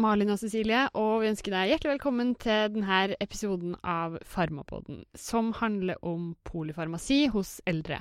Malin 0.00 0.32
og 0.32 0.40
Cecilie, 0.40 0.86
og 0.96 1.20
vi 1.20 1.28
ønsker 1.28 1.52
deg 1.52 1.74
hjertelig 1.74 1.94
velkommen 1.98 2.32
til 2.40 2.72
denne 2.72 3.00
episoden 3.20 3.74
av 3.84 4.16
Farmapodden, 4.24 5.02
som 5.18 5.52
handler 5.58 6.00
om 6.06 6.32
polifarmasi 6.48 7.26
hos 7.34 7.58
eldre. 7.68 8.00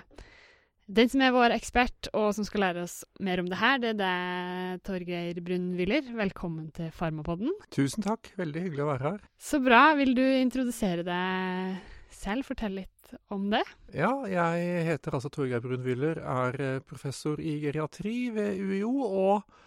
Den 0.89 1.11
som 1.11 1.21
er 1.21 1.35
vår 1.35 1.53
ekspert, 1.53 2.09
og 2.17 2.31
som 2.33 2.47
skal 2.47 2.63
lære 2.65 2.85
oss 2.87 3.03
mer 3.21 3.43
om 3.43 3.49
det 3.51 3.59
her, 3.59 3.77
det 3.83 3.91
er 3.91 3.99
deg, 3.99 4.79
Torgeir 4.87 5.41
Brun-Willer. 5.45 6.07
Velkommen 6.17 6.71
til 6.73 6.89
Farmapodden. 6.95 7.51
Tusen 7.75 8.05
takk. 8.07 8.31
Veldig 8.39 8.63
hyggelig 8.63 8.85
å 8.85 8.89
være 8.93 9.05
her. 9.11 9.21
Så 9.37 9.59
bra. 9.61 9.83
Vil 9.99 10.15
du 10.17 10.23
introdusere 10.23 11.05
deg 11.05 11.77
selv? 12.15 12.47
Fortell 12.47 12.79
litt 12.79 13.13
om 13.29 13.51
det? 13.51 13.61
Ja, 13.93 14.15
jeg 14.31 14.85
heter 14.87 15.19
altså 15.19 15.29
Torgeir 15.33 15.61
Brun-Willer, 15.61 16.23
er 16.23 16.61
eh, 16.63 16.81
professor 16.81 17.37
i 17.43 17.59
geriatri 17.61 18.29
ved 18.33 18.57
UiO 18.57 18.95
og 19.05 19.59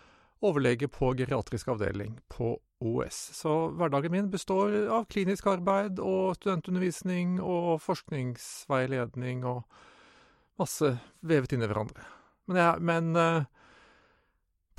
overlege 0.43 0.89
på 0.91 1.13
geriatrisk 1.19 1.71
avdeling 1.75 2.17
på 2.33 2.57
OS. 2.83 3.19
Så 3.39 3.55
hverdagen 3.79 4.13
min 4.13 4.31
består 4.31 4.75
av 4.91 5.07
klinisk 5.13 5.47
arbeid 5.53 6.03
og 6.03 6.35
studentundervisning 6.41 7.39
og 7.41 7.77
forskningsveiledning 7.85 9.47
og 9.47 9.63
masse 10.61 10.97
vevet 11.23 11.55
inn 11.55 11.63
i 11.63 11.71
hverandre. 11.71 12.05
Men, 12.51 12.59
jeg, 12.59 12.83
men 12.83 13.17
uh, 13.17 13.49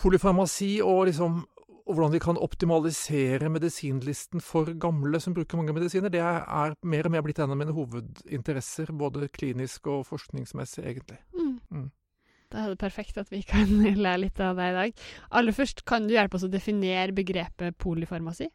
polyfarmasi 0.04 0.76
og 0.84 1.08
liksom 1.10 1.44
og 1.84 1.98
hvordan 1.98 2.14
vi 2.14 2.20
kan 2.24 2.38
optimalisere 2.40 3.50
medisinlisten 3.52 4.42
for 4.42 4.70
gamle 4.80 5.20
som 5.20 5.34
bruker 5.36 5.60
mange 5.60 5.74
medisiner, 5.76 6.08
det 6.10 6.22
er 6.24 6.78
mer 6.88 7.10
og 7.10 7.12
mer 7.12 7.24
blitt 7.26 7.42
en 7.44 7.52
av 7.52 7.60
mine 7.60 7.76
hovedinteresser, 7.76 8.94
både 8.96 9.28
klinisk 9.28 9.90
og 9.92 10.06
forskningsmessig, 10.08 10.86
egentlig. 10.86 11.20
Mm. 11.36 11.58
Mm. 11.70 11.90
Da 12.54 12.64
er 12.64 12.74
det 12.74 12.82
perfekt 12.82 13.18
at 13.18 13.32
vi 13.34 13.42
kan 13.42 13.70
lære 14.06 14.24
litt 14.28 14.42
av 14.44 14.60
deg 14.60 14.72
i 14.72 14.78
dag. 14.78 15.06
Aller 15.40 15.56
først, 15.56 15.82
kan 15.90 16.06
du 16.06 16.14
hjelpe 16.14 16.38
oss 16.38 16.46
å 16.46 16.52
definere 16.54 17.16
begrepet 17.16 17.80
polyfarmasi? 17.82 18.50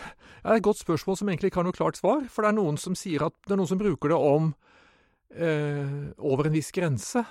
Det 0.00 0.48
er 0.48 0.58
et 0.58 0.64
godt 0.64 0.80
spørsmål 0.80 1.16
som 1.18 1.28
egentlig 1.28 1.50
ikke 1.50 1.60
har 1.60 1.68
noe 1.68 1.76
klart 1.76 1.98
svar. 2.00 2.26
For 2.32 2.44
det 2.44 2.52
er 2.52 2.58
noen 2.60 2.78
som 2.80 2.96
sier 2.96 3.24
at 3.26 3.36
det 3.46 3.56
er 3.56 3.60
noen 3.60 3.70
som 3.72 3.80
bruker 3.80 4.12
det 4.12 4.20
om 4.20 4.52
over 5.30 6.48
en 6.48 6.52
viss 6.52 6.72
grense. 6.74 7.22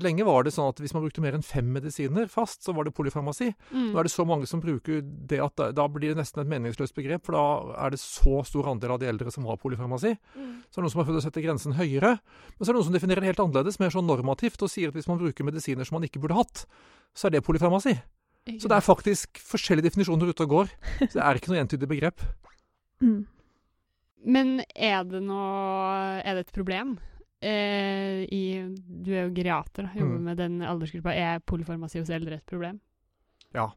Lenge 0.00 0.24
var 0.24 0.46
det 0.46 0.54
sånn 0.54 0.70
at 0.72 0.78
hvis 0.80 0.94
man 0.96 1.02
brukte 1.04 1.20
mer 1.20 1.36
enn 1.36 1.44
fem 1.44 1.66
medisiner 1.68 2.30
fast, 2.32 2.62
så 2.64 2.72
var 2.72 2.88
det 2.88 2.94
polyfarmasi. 2.96 3.50
Mm. 3.74 3.90
Nå 3.92 4.00
er 4.00 4.08
det 4.08 4.12
så 4.14 4.24
mange 4.24 4.48
som 4.48 4.62
bruker 4.62 5.02
det 5.04 5.40
at 5.44 5.52
da, 5.60 5.68
da, 5.76 5.84
blir 5.92 6.14
det 6.14 6.22
nesten 6.22 6.40
et 6.40 6.48
meningsløst 6.48 6.96
begrep, 6.96 7.26
for 7.26 7.36
da 7.36 7.76
er 7.84 7.92
det 7.92 8.00
så 8.00 8.40
stor 8.48 8.70
andel 8.72 8.94
av 8.96 9.02
de 9.02 9.10
eldre 9.10 9.34
som 9.34 9.44
har 9.50 9.60
polyfarmasi. 9.60 10.14
Mm. 10.32 10.54
Så 10.64 10.78
er 10.78 10.80
det 10.80 10.86
noen 10.86 10.94
som 10.94 11.02
har 11.02 11.10
prøvd 11.10 11.20
å 11.20 11.26
sette 11.26 11.44
grensen 11.44 11.76
høyere. 11.76 12.14
Men 12.56 12.62
så 12.62 12.70
er 12.70 12.72
det 12.72 12.78
noen 12.80 12.88
som 12.88 12.96
definerer 12.96 13.24
det 13.24 13.34
helt 13.34 13.44
annerledes, 13.44 13.78
mer 13.82 13.92
sånn 13.92 14.08
normativt, 14.08 14.64
og 14.64 14.72
sier 14.72 14.88
at 14.88 14.96
hvis 14.96 15.10
man 15.12 15.20
bruker 15.20 15.48
medisiner 15.48 15.88
som 15.88 16.00
man 16.00 16.08
ikke 16.08 16.24
burde 16.24 16.40
hatt, 16.40 16.64
så 17.12 17.28
er 17.28 17.36
det 17.36 17.44
polyfarmasi. 17.44 17.98
Så 18.58 18.66
det 18.66 18.74
er 18.74 18.82
faktisk 18.82 19.38
forskjellige 19.44 19.90
definisjoner 19.90 20.32
ute 20.32 20.48
og 20.48 20.56
går. 20.56 20.74
Så 21.04 21.14
det 21.14 21.22
er 21.22 21.38
ikke 21.38 21.52
noe 21.52 21.60
entydig 21.62 21.88
begrep. 21.90 22.24
Mm. 23.04 23.22
Men 24.22 24.60
er 24.74 25.02
det 25.06 25.20
noe 25.26 26.20
Er 26.22 26.38
det 26.38 26.46
et 26.46 26.54
problem? 26.54 26.96
Eh, 27.42 28.22
i 28.30 28.44
Du 28.76 29.10
er 29.12 29.26
jo 29.26 29.34
geriater, 29.34 29.90
jobber 29.96 30.18
mm. 30.18 30.24
med 30.30 30.40
den 30.40 30.62
aldersgruppa. 30.62 31.14
Er 31.14 31.42
polyfarmasi 31.44 32.00
hos 32.02 32.12
eldre 32.14 32.38
et 32.40 32.46
problem? 32.48 32.80
Ja. 33.56 33.70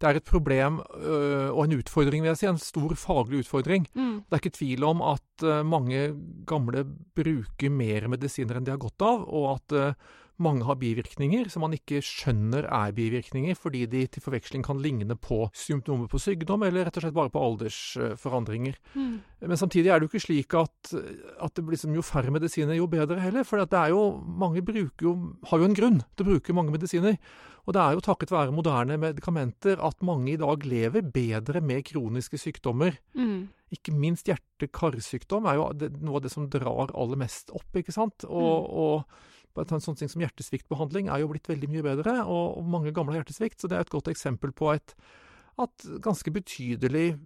Det 0.00 0.08
er 0.08 0.16
et 0.16 0.24
problem 0.24 0.78
øh, 0.96 1.50
og 1.52 1.66
en 1.66 1.76
utfordring, 1.76 2.22
vil 2.24 2.30
jeg 2.30 2.40
si. 2.40 2.46
En 2.48 2.60
stor 2.60 2.94
faglig 2.96 3.42
utfordring. 3.42 3.84
Mm. 3.92 4.22
Det 4.24 4.32
er 4.32 4.40
ikke 4.40 4.56
tvil 4.56 4.86
om 4.88 5.02
at 5.04 5.44
øh, 5.44 5.60
mange 5.66 6.06
gamle 6.48 6.86
bruker 7.16 7.74
mer 7.74 8.08
medisiner 8.08 8.56
enn 8.56 8.64
de 8.64 8.72
har 8.72 8.80
godt 8.80 9.04
av, 9.04 9.26
og 9.28 9.58
at 9.58 9.76
øh, 9.76 10.16
mange 10.42 10.64
har 10.66 10.78
bivirkninger 10.80 11.50
som 11.52 11.64
man 11.64 11.74
ikke 11.76 12.00
skjønner 12.04 12.66
er 12.66 12.94
bivirkninger, 12.96 13.56
fordi 13.58 13.84
de 13.90 14.04
til 14.10 14.24
forveksling 14.24 14.64
kan 14.66 14.80
ligne 14.82 15.16
på 15.20 15.44
symptomer 15.56 16.08
på 16.10 16.20
sykdom, 16.22 16.64
eller 16.66 16.88
rett 16.88 16.98
og 16.98 17.04
slett 17.04 17.16
bare 17.16 17.32
på 17.32 17.42
aldersforandringer. 17.44 18.78
Mm. 18.94 19.14
Men 19.46 19.60
samtidig 19.60 19.92
er 19.92 20.00
det 20.00 20.08
jo 20.08 20.12
ikke 20.12 20.24
slik 20.26 20.56
at, 20.58 20.94
at 21.40 21.54
det 21.56 21.66
liksom, 21.68 21.94
jo 21.96 22.04
færre 22.04 22.32
medisiner, 22.34 22.76
jo 22.78 22.88
bedre 22.90 23.20
heller. 23.20 23.46
For 23.48 23.60
det 23.60 23.78
er 23.78 23.94
jo, 23.94 24.02
mange 24.20 24.64
jo, 25.04 25.14
har 25.50 25.62
jo 25.62 25.68
en 25.68 25.76
grunn 25.76 26.02
til 26.14 26.26
å 26.26 26.30
bruke 26.32 26.56
mange 26.56 26.74
medisiner. 26.74 27.16
Og 27.68 27.76
det 27.76 27.80
er 27.82 27.96
jo 27.96 28.04
takket 28.04 28.32
være 28.32 28.54
moderne 28.56 28.96
medikamenter 29.00 29.80
at 29.84 30.04
mange 30.06 30.32
i 30.32 30.38
dag 30.40 30.64
lever 30.66 31.04
bedre 31.14 31.60
med 31.64 31.84
kroniske 31.90 32.40
sykdommer. 32.40 32.96
Mm. 33.14 33.50
Ikke 33.70 33.94
minst 33.94 34.26
hjerte-karsykdom 34.30 35.46
er 35.46 35.60
jo 35.60 35.68
noe 36.00 36.18
av 36.18 36.24
det 36.24 36.32
som 36.32 36.48
drar 36.50 36.90
aller 36.90 37.20
mest 37.20 37.52
opp, 37.54 37.68
ikke 37.76 37.94
sant. 37.94 38.26
Og, 38.26 38.64
mm. 38.64 38.80
og 38.82 39.28
en 39.58 39.82
sånn 39.82 39.98
ting 39.98 40.10
som 40.10 40.22
hjertesviktbehandling 40.22 41.10
er 41.10 41.22
jo 41.22 41.30
blitt 41.32 41.50
veldig 41.50 41.70
mye 41.72 41.84
bedre, 41.84 42.20
og, 42.22 42.60
mange 42.64 42.94
gamle 42.94 43.14
har 43.14 43.22
hjertesvikt, 43.24 43.60
så 43.60 43.70
det 43.70 43.78
er 43.78 43.86
et 43.86 43.92
godt 43.92 44.10
eksempel 44.12 44.54
på 44.56 44.70
et, 44.74 44.94
at 45.60 45.86
ganske 46.04 46.32
betydelig 46.32 47.18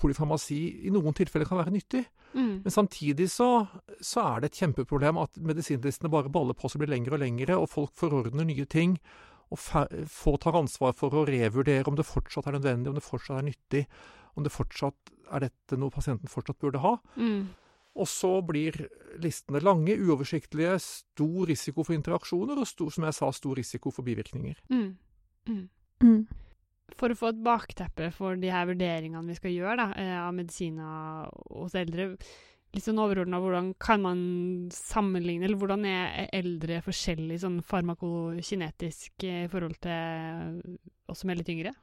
polyfarmasi 0.00 0.60
i 0.86 0.92
noen 0.94 1.16
tilfeller 1.16 1.48
kan 1.48 1.60
være 1.60 1.74
nyttig. 1.74 2.04
Mm. 2.32 2.62
Men 2.64 2.72
samtidig 2.72 3.26
så, 3.32 3.66
så, 3.98 4.22
er 4.22 4.40
det 4.40 4.50
et 4.50 4.60
kjempeproblem 4.62 5.18
at 5.20 5.40
medisinlistene 5.42 6.12
bare 6.12 6.32
baller 6.32 6.56
på 6.56 6.70
seg 6.70 6.82
blir 6.82 6.92
lengre 6.94 7.18
og 7.18 7.24
lengre, 7.24 7.58
og 7.58 7.68
folk 7.72 7.92
forordner 7.98 8.46
nye 8.48 8.66
ting. 8.70 8.96
Og 9.50 9.58
få 9.58 10.36
tar 10.38 10.54
ansvar 10.60 10.94
for 10.94 11.14
å 11.18 11.24
revurdere 11.26 11.88
om 11.90 11.96
det 11.98 12.06
fortsatt 12.06 12.46
er 12.46 12.54
nødvendig, 12.54 12.92
om 12.92 12.98
det 12.98 13.02
fortsatt 13.02 13.40
er 13.40 13.48
nyttig, 13.48 13.86
om 14.38 14.46
det 14.46 14.54
fortsatt 14.54 15.10
er 15.34 15.48
dette 15.48 15.78
noe 15.78 15.90
pasienten 15.94 16.30
fortsatt 16.30 16.60
burde 16.62 16.82
ha. 16.84 16.94
Mm. 17.18 17.48
Og 18.00 18.08
så 18.08 18.32
blir 18.46 18.76
listene 19.20 19.60
lange, 19.64 19.96
uoversiktlige, 20.00 20.78
stor 20.80 21.50
risiko 21.50 21.84
for 21.84 21.96
interaksjoner 21.96 22.60
og 22.60 22.68
stor, 22.68 22.92
som 22.94 23.06
jeg 23.08 23.18
sa, 23.18 23.30
stor 23.36 23.58
risiko 23.60 23.92
for 23.92 24.06
bivirkninger. 24.06 24.60
Mm. 24.72 24.86
Mm. 25.50 25.64
Mm. 26.04 26.20
For 26.96 27.12
å 27.12 27.18
få 27.18 27.32
et 27.32 27.42
bakteppe 27.44 28.10
for 28.14 28.38
de 28.40 28.50
her 28.52 28.68
vurderingene 28.70 29.28
vi 29.28 29.36
skal 29.38 29.52
gjøre 29.54 29.76
da, 29.82 29.90
eh, 30.00 30.16
av 30.20 30.32
medisiner 30.36 31.28
hos 31.52 31.76
eldre, 31.78 32.14
litt 32.70 32.86
sånn 32.86 33.00
overordna, 33.02 33.40
hvordan 33.42 33.72
kan 33.82 34.02
man 34.04 34.20
sammenligne, 34.74 35.44
eller 35.46 35.58
hvordan 35.58 35.86
er 35.90 36.28
eldre 36.38 36.80
forskjellig 36.86 37.40
sånn 37.42 37.60
farmakokinetisk 37.66 39.26
i 39.26 39.46
forhold 39.50 39.80
til 39.82 40.78
oss 41.10 41.24
som 41.24 41.32
er 41.32 41.40
litt 41.40 41.50
yngre? 41.50 41.74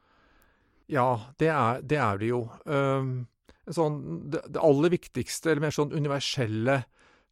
Ja, 0.87 1.09
det 1.39 1.49
er 1.51 1.81
det, 1.83 1.99
er 1.99 2.21
det 2.21 2.29
jo. 2.31 2.45
Um, 2.63 3.27
sånn, 3.75 3.97
det, 4.31 4.43
det, 4.47 4.61
aller 4.63 4.93
viktigste, 4.93 5.51
eller 5.51 5.67
mer 5.67 5.75
sånn 5.75 5.95
universelle 5.95 6.81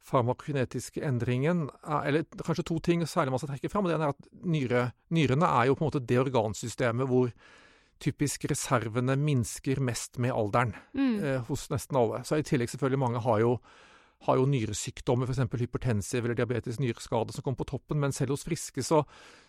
farmakokinetiske 0.06 1.02
endringen 1.02 1.64
Eller 1.82 2.22
kanskje 2.38 2.64
to 2.68 2.76
ting 2.84 3.00
særlig 3.08 3.32
man 3.34 3.40
skal 3.42 3.54
trekke 3.54 3.70
fram. 3.72 3.88
Det 3.88 3.96
ene 3.96 4.10
er 4.10 4.14
at 4.14 4.28
nyre, 4.46 4.82
nyrene 5.10 5.48
er 5.48 5.70
jo 5.70 5.78
på 5.78 5.82
en 5.82 5.90
måte 5.90 6.04
det 6.06 6.20
organsystemet 6.20 7.10
hvor 7.10 7.32
typisk 8.02 8.44
reservene 8.50 9.16
minsker 9.18 9.80
mest 9.80 10.20
med 10.22 10.34
alderen 10.36 10.74
mm. 10.92 11.16
eh, 11.24 11.40
hos 11.48 11.66
nesten 11.72 11.98
alle. 11.98 12.22
Så 12.28 12.38
i 12.38 12.46
tillegg 12.46 12.70
selvfølgelig 12.70 13.00
mange 13.00 13.22
har 13.24 13.40
jo, 13.40 13.56
har 14.28 14.38
jo 14.40 14.46
nyresykdommer, 14.52 15.30
f.eks. 15.30 15.60
hypertensiv 15.64 16.24
eller 16.24 16.38
diabetisk 16.38 16.82
nyreskade 16.84 17.34
som 17.34 17.46
kommer 17.46 17.62
på 17.62 17.70
toppen, 17.72 18.00
men 18.02 18.14
selv 18.14 18.36
hos 18.36 18.44
friske 18.46 18.84
så, 18.84 19.02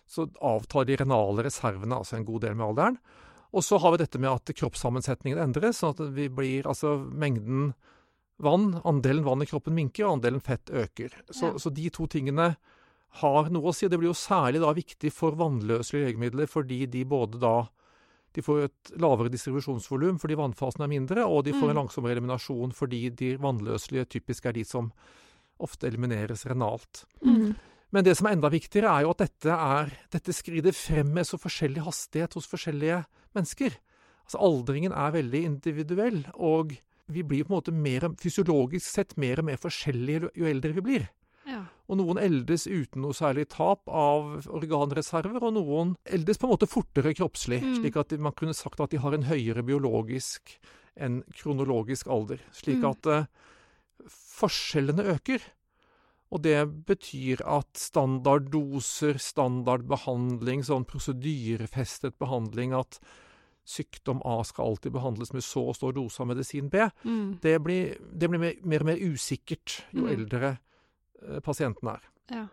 så 0.08 0.26
avtar 0.40 0.88
de 0.88 0.96
renale 1.02 1.44
reservene 1.46 2.00
altså 2.00 2.18
en 2.18 2.28
god 2.28 2.46
del 2.46 2.56
med 2.56 2.70
alderen. 2.70 3.00
Og 3.56 3.64
så 3.64 3.78
har 3.80 3.94
vi 3.94 4.02
dette 4.02 4.20
med 4.20 4.30
at 4.30 4.52
kroppssammensetningen 4.56 5.40
endres, 5.40 5.80
sånn 5.80 5.94
at 5.94 6.02
vi 6.16 6.28
blir 6.28 6.66
Altså 6.68 6.98
mengden 7.00 7.72
vann, 8.38 8.74
andelen 8.84 9.24
vann 9.24 9.42
i 9.42 9.48
kroppen 9.48 9.74
minker, 9.74 10.06
og 10.06 10.18
andelen 10.18 10.42
fett 10.44 10.70
øker. 10.70 11.16
Så, 11.30 11.52
ja. 11.52 11.58
så 11.58 11.72
de 11.74 11.88
to 11.94 12.06
tingene 12.10 12.52
har 13.22 13.48
noe 13.50 13.70
å 13.70 13.74
si. 13.74 13.88
Det 13.88 13.98
blir 13.98 14.12
jo 14.12 14.18
særlig 14.18 14.60
da 14.62 14.74
viktig 14.76 15.10
for 15.14 15.38
vannløselige 15.38 16.10
legemidler, 16.10 16.50
fordi 16.50 16.84
de 16.92 17.04
både 17.08 17.40
da 17.42 17.56
de 18.36 18.44
får 18.44 18.66
et 18.66 18.90
lavere 19.00 19.32
distribusjonsvolum 19.32 20.18
fordi 20.20 20.36
vannfasen 20.38 20.84
er 20.84 20.90
mindre, 20.92 21.24
og 21.24 21.46
de 21.46 21.54
får 21.56 21.70
en 21.70 21.74
mm. 21.74 21.80
langsommere 21.80 22.14
eliminasjon 22.14 22.74
fordi 22.76 23.08
de 23.16 23.32
vannløselige 23.40 24.04
typisk 24.18 24.46
er 24.46 24.54
de 24.58 24.66
som 24.68 24.92
ofte 25.64 25.88
elimineres 25.88 26.44
renalt. 26.46 27.06
Mm. 27.24 27.56
Men 27.96 28.04
det 28.04 28.14
som 28.18 28.28
er 28.28 28.36
enda 28.36 28.50
viktigere, 28.52 28.92
er 28.92 29.06
jo 29.06 29.14
at 29.14 29.24
dette, 29.24 29.54
er, 29.54 29.94
dette 30.12 30.34
skrider 30.36 30.76
frem 30.76 31.08
med 31.16 31.26
så 31.26 31.40
forskjellig 31.40 31.86
hastighet 31.86 32.36
hos 32.36 32.46
forskjellige 32.50 33.00
mennesker. 33.38 33.78
Altså 34.28 34.42
Aldringen 34.44 34.92
er 34.92 35.14
veldig 35.14 35.44
individuell, 35.54 36.22
og 36.34 36.74
vi 37.08 37.24
blir 37.24 37.46
på 37.46 37.54
en 37.54 37.58
måte 37.62 37.72
mer, 37.72 38.10
fysiologisk 38.20 38.84
sett 38.84 39.16
mer 39.16 39.40
og 39.40 39.48
mer 39.48 39.60
forskjellige 39.62 40.28
jo 40.36 40.50
eldre 40.50 40.74
vi 40.76 40.84
blir. 40.84 41.06
Ja. 41.48 41.62
Og 41.88 41.96
noen 41.96 42.20
eldes 42.20 42.66
uten 42.68 43.00
noe 43.00 43.16
særlig 43.16 43.46
tap 43.54 43.88
av 43.88 44.48
organreserver, 44.52 45.40
og 45.40 45.54
noen 45.56 45.94
eldes 46.04 46.36
på 46.36 46.44
en 46.44 46.52
måte 46.52 46.68
fortere 46.68 47.14
kroppslig. 47.16 47.62
Mm. 47.64 47.76
Slik 47.80 47.96
at 48.00 48.12
man 48.20 48.36
kunne 48.36 48.56
sagt 48.56 48.82
at 48.84 48.92
de 48.92 49.00
har 49.00 49.16
en 49.16 49.24
høyere 49.30 49.64
biologisk 49.64 50.58
enn 50.98 51.22
kronologisk 51.38 52.10
alder. 52.12 52.42
Slik 52.52 52.82
mm. 52.82 52.88
at 52.90 53.08
uh, 53.08 54.10
forskjellene 54.10 55.06
øker. 55.14 55.46
Og 56.28 56.42
det 56.44 56.58
betyr 56.84 57.40
at 57.48 57.80
standarddoser, 57.80 59.16
standardbehandling, 59.22 60.66
sånn 60.66 60.84
prosedyrefestet 60.88 62.18
behandling, 62.20 62.76
at 62.76 63.00
sykdom 63.68 64.22
A 64.24 64.40
skal 64.44 64.72
alltid 64.72 64.94
behandles 64.94 65.32
med 65.36 65.44
så 65.44 65.66
og 65.70 65.76
stor 65.76 65.92
dose 65.96 66.22
av 66.22 66.30
medisin 66.30 66.70
B, 66.72 66.88
mm. 67.04 67.38
det, 67.42 67.58
blir, 67.64 67.96
det, 68.12 68.30
blir, 68.30 68.40
mer, 68.40 68.60
mer 68.64 68.84
og 68.84 68.90
mer 68.92 69.02
usikkert 69.02 69.82
jo 69.92 70.06
mm. 70.06 70.12
eldre 70.14 70.52
eh, 70.54 71.40
pasienten 71.44 71.92
er. 71.92 72.06
Ja. 72.32 72.46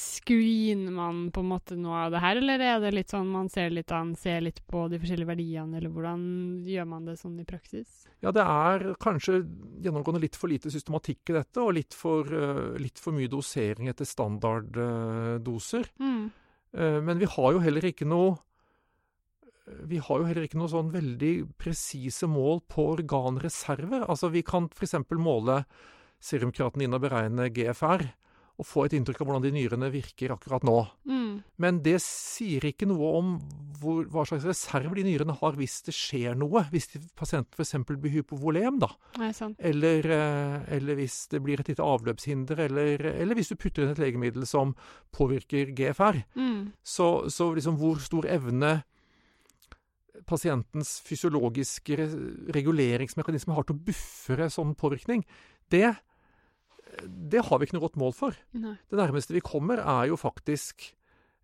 Screener 0.00 0.94
man 0.96 1.26
på 1.30 1.42
en 1.44 1.50
måte 1.50 1.76
noe 1.76 2.06
av 2.06 2.14
det 2.14 2.22
her, 2.24 2.38
eller 2.40 2.62
er 2.64 2.78
det 2.82 2.94
litt 2.94 3.12
sånn 3.12 3.28
man 3.30 3.50
ser 3.52 3.68
litt 3.74 3.92
an, 3.94 4.14
ser 4.18 4.40
litt 4.42 4.62
på 4.66 4.86
de 4.90 4.98
forskjellige 5.02 5.28
verdiene, 5.28 5.76
eller 5.78 5.92
hvordan 5.92 6.24
gjør 6.66 6.88
man 6.88 7.10
det 7.10 7.18
sånn 7.20 7.36
i 7.42 7.46
praksis? 7.48 8.06
Ja, 8.24 8.32
det 8.32 8.46
er 8.48 8.86
kanskje 9.02 9.42
gjennomgående 9.84 10.22
litt 10.24 10.38
for 10.40 10.50
lite 10.50 10.72
systematikk 10.72 11.30
i 11.30 11.36
dette, 11.36 11.60
og 11.60 11.76
litt 11.76 11.94
for, 11.94 12.24
uh, 12.32 12.80
litt 12.80 12.98
for 13.02 13.14
mye 13.14 13.30
dosering 13.30 13.92
etter 13.92 14.08
standarddoser. 14.08 15.92
Uh, 16.00 16.08
mm. 16.08 16.24
uh, 16.80 16.98
men 17.04 17.20
vi 17.20 17.28
har 17.36 17.52
jo 17.52 17.62
heller 17.66 17.92
ikke 17.92 18.08
noe 18.08 18.38
vi 19.64 20.00
har 20.02 20.20
jo 20.20 20.26
heller 20.28 20.44
ikke 20.46 20.60
noe 20.60 20.72
sånn 20.72 20.92
veldig 20.92 21.34
presise 21.60 22.28
mål 22.28 22.60
på 22.68 22.90
organreserver. 22.98 24.04
Altså, 24.04 24.28
vi 24.34 24.44
kan 24.46 24.68
f.eks. 24.72 24.98
måle 25.16 25.62
serumkreatinin 26.24 26.96
og 26.96 27.04
beregne 27.04 27.50
GFR 27.52 28.06
og 28.54 28.66
få 28.68 28.84
et 28.86 28.94
inntrykk 28.94 29.18
av 29.18 29.26
hvordan 29.26 29.42
de 29.42 29.50
nyrene 29.56 29.88
virker 29.90 30.30
akkurat 30.30 30.62
nå. 30.66 30.76
Mm. 31.10 31.30
Men 31.58 31.80
det 31.82 31.96
sier 32.04 32.62
ikke 32.68 32.86
noe 32.86 33.08
om 33.18 33.32
hvor, 33.80 34.04
hva 34.12 34.22
slags 34.28 34.46
reserver 34.46 35.00
de 35.00 35.06
nyrene 35.08 35.34
har 35.40 35.58
hvis 35.58 35.80
det 35.88 35.94
skjer 35.96 36.38
noe. 36.38 36.62
Hvis 36.70 36.92
pasienten 37.18 37.50
f.eks. 37.58 37.74
blir 37.90 38.14
hypovolem, 38.14 38.78
da. 38.84 38.92
Eller, 39.58 40.06
eh, 40.06 40.56
eller, 40.76 41.00
hvis 41.00 41.24
det 41.34 41.42
blir 41.42 41.64
et 41.64 41.72
lite 41.72 41.82
avløpshinder, 41.82 42.62
eller, 42.68 43.08
eller, 43.10 43.34
hvis 43.34 43.50
du 43.50 43.58
putter 43.58 43.82
inn 43.82 43.94
et 43.96 44.02
legemiddel 44.02 44.46
som 44.46 44.76
påvirker 45.14 45.74
GFR. 45.74 46.22
Mm. 46.38 46.74
Så, 46.86 47.08
så 47.34 47.50
liksom 47.58 47.80
hvor 47.82 47.98
stor 48.06 48.30
evne 48.30 48.76
pasientens 50.30 50.96
fysiologiske 51.04 51.96
reguleringsmekanisme 52.54 53.56
har 53.56 53.66
til 53.66 53.76
å 53.76 53.84
buffere 53.88 54.50
sånn 54.52 54.74
påvirkning, 54.78 55.24
det, 55.72 55.88
det 57.02 57.42
har 57.48 57.58
vi 57.58 57.66
ikke 57.66 57.78
noe 57.78 57.86
godt 57.88 58.00
mål 58.00 58.14
for. 58.16 58.36
Nei. 58.56 58.76
Det 58.90 59.00
nærmeste 59.00 59.34
vi 59.34 59.42
kommer, 59.44 59.82
er 59.82 60.12
jo 60.12 60.20
faktisk 60.20 60.92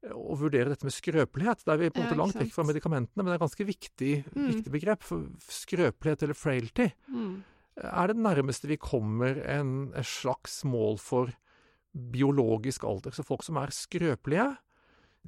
å 0.09 0.37
vurdere 0.41 0.73
dette 0.73 0.87
med 0.87 0.95
skrøpelighet. 0.95 1.65
Da 1.67 1.75
er 1.75 1.83
vi 1.83 1.91
på 1.93 2.01
en 2.01 2.07
måte 2.07 2.17
ja, 2.17 2.21
langt 2.23 2.39
vekk 2.41 2.55
fra 2.55 2.65
medikamentene, 2.69 3.21
men 3.21 3.29
det 3.29 3.35
er 3.35 3.41
et 3.41 3.45
ganske 3.45 3.67
viktig, 3.69 4.13
mm. 4.31 4.47
viktig 4.47 4.73
begrep. 4.73 5.05
For 5.05 5.27
skrøpelighet 5.53 6.25
eller 6.25 6.39
frailty 6.39 6.89
mm. 7.11 7.35
er 7.91 8.13
det 8.13 8.25
nærmeste 8.25 8.71
vi 8.71 8.81
kommer 8.81 9.43
en, 9.45 9.75
en, 9.93 10.09
slags 10.09 10.63
mål 10.69 10.97
for 11.03 11.35
biologisk 11.93 12.87
alder. 12.89 13.13
Så 13.17 13.27
folk 13.27 13.45
som 13.45 13.61
er 13.61 13.75
skrøpelige, 13.75 14.49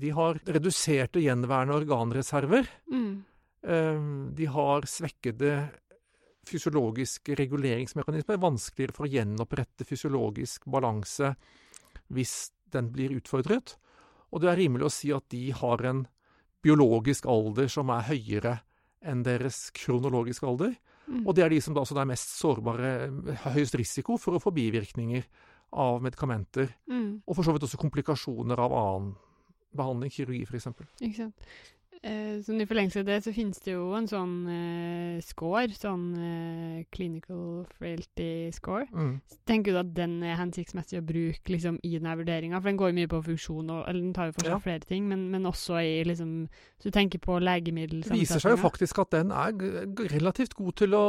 de 0.00 0.14
har 0.16 0.40
reduserte 0.48 1.20
gjenværende 1.20 1.76
organreserver. 1.82 2.70
Mm. 2.88 3.24
Ehm, 3.62 4.34
de 4.34 4.48
har 4.50 4.86
svekkede 4.88 5.52
fysiologiske 6.48 7.36
reguleringsmekanismer. 7.38 8.40
Vanskeligere 8.42 8.96
for 8.96 9.06
å 9.06 9.12
gjenopprette 9.12 9.86
fysiologisk 9.86 10.66
balanse 10.70 11.34
hvis 12.12 12.50
den 12.72 12.90
blir 12.94 13.14
utfordret. 13.14 13.76
Og 14.32 14.42
det 14.42 14.50
er 14.50 14.60
rimelig 14.64 14.88
å 14.88 14.94
si 14.94 15.12
at 15.14 15.28
de 15.30 15.50
har 15.54 15.84
en 15.86 16.06
biologisk 16.62 17.26
alder 17.30 17.68
som 17.70 17.90
er 17.92 18.08
høyere 18.08 18.56
enn 19.02 19.22
deres 19.26 19.68
kronologiske 19.76 20.46
alder. 20.46 20.74
Mm. 21.06 21.24
Og 21.26 21.34
det 21.36 21.44
er 21.44 21.52
de 21.52 21.60
som 21.62 21.74
da 21.74 21.82
er 21.84 22.08
mest 22.08 22.36
sårbare, 22.38 23.10
høyest 23.52 23.76
risiko 23.78 24.16
for 24.20 24.38
å 24.38 24.42
få 24.42 24.54
bivirkninger 24.54 25.26
av 25.82 26.02
medikamenter. 26.04 26.70
Mm. 26.90 27.22
Og 27.26 27.36
for 27.36 27.46
så 27.46 27.54
vidt 27.54 27.66
også 27.66 27.80
komplikasjoner 27.80 28.60
av 28.62 28.74
annen 28.76 29.14
behandling, 29.76 30.12
kirurgi 30.12 30.44
f.eks. 30.46 30.68
Eh, 32.02 32.40
sånn 32.42 32.58
I 32.58 32.66
forlengelse 32.66 33.04
av 33.04 33.06
det 33.06 33.16
så 33.22 33.30
finnes 33.30 33.60
det 33.62 33.76
jo 33.76 33.84
en 33.94 34.08
sånn 34.10 34.32
eh, 34.50 35.18
score, 35.22 35.68
sånn 35.76 36.06
eh, 36.18 36.80
clinical 36.90 37.62
frailty 37.76 38.50
score. 38.56 38.88
Mm. 38.90 39.20
Tenker 39.46 39.76
du 39.76 39.78
at 39.84 39.92
den 39.94 40.16
er 40.26 40.40
hensiktsmessig 40.40 40.98
å 40.98 41.04
bruke 41.06 41.54
liksom, 41.54 41.78
i 41.86 41.92
denne 41.94 42.16
vurderinga? 42.18 42.58
For 42.58 42.72
den 42.72 42.80
går 42.80 42.90
jo 42.90 42.96
mye 42.98 43.12
på 43.12 43.22
funksjon, 43.28 43.70
og, 43.70 43.84
eller 43.86 44.00
den 44.00 44.16
tar 44.16 44.32
jo 44.32 44.34
for 44.34 44.48
seg 44.48 44.56
ja. 44.56 44.58
flere 44.66 44.88
ting, 44.88 45.06
men, 45.12 45.28
men, 45.30 45.46
også 45.46 45.78
i 45.78 45.94
liksom 46.08 46.34
Hvis 46.50 46.88
du 46.88 46.90
tenker 46.94 47.22
på 47.22 47.38
legemiddel 47.38 48.02
Det 48.02 48.18
viser 48.18 48.42
seg 48.42 48.56
jo 48.56 48.62
faktisk 48.64 48.98
at 49.04 49.14
den 49.14 49.30
er 49.30 49.54
relativt 50.10 50.58
god 50.58 50.74
til 50.82 50.98
å 50.98 51.06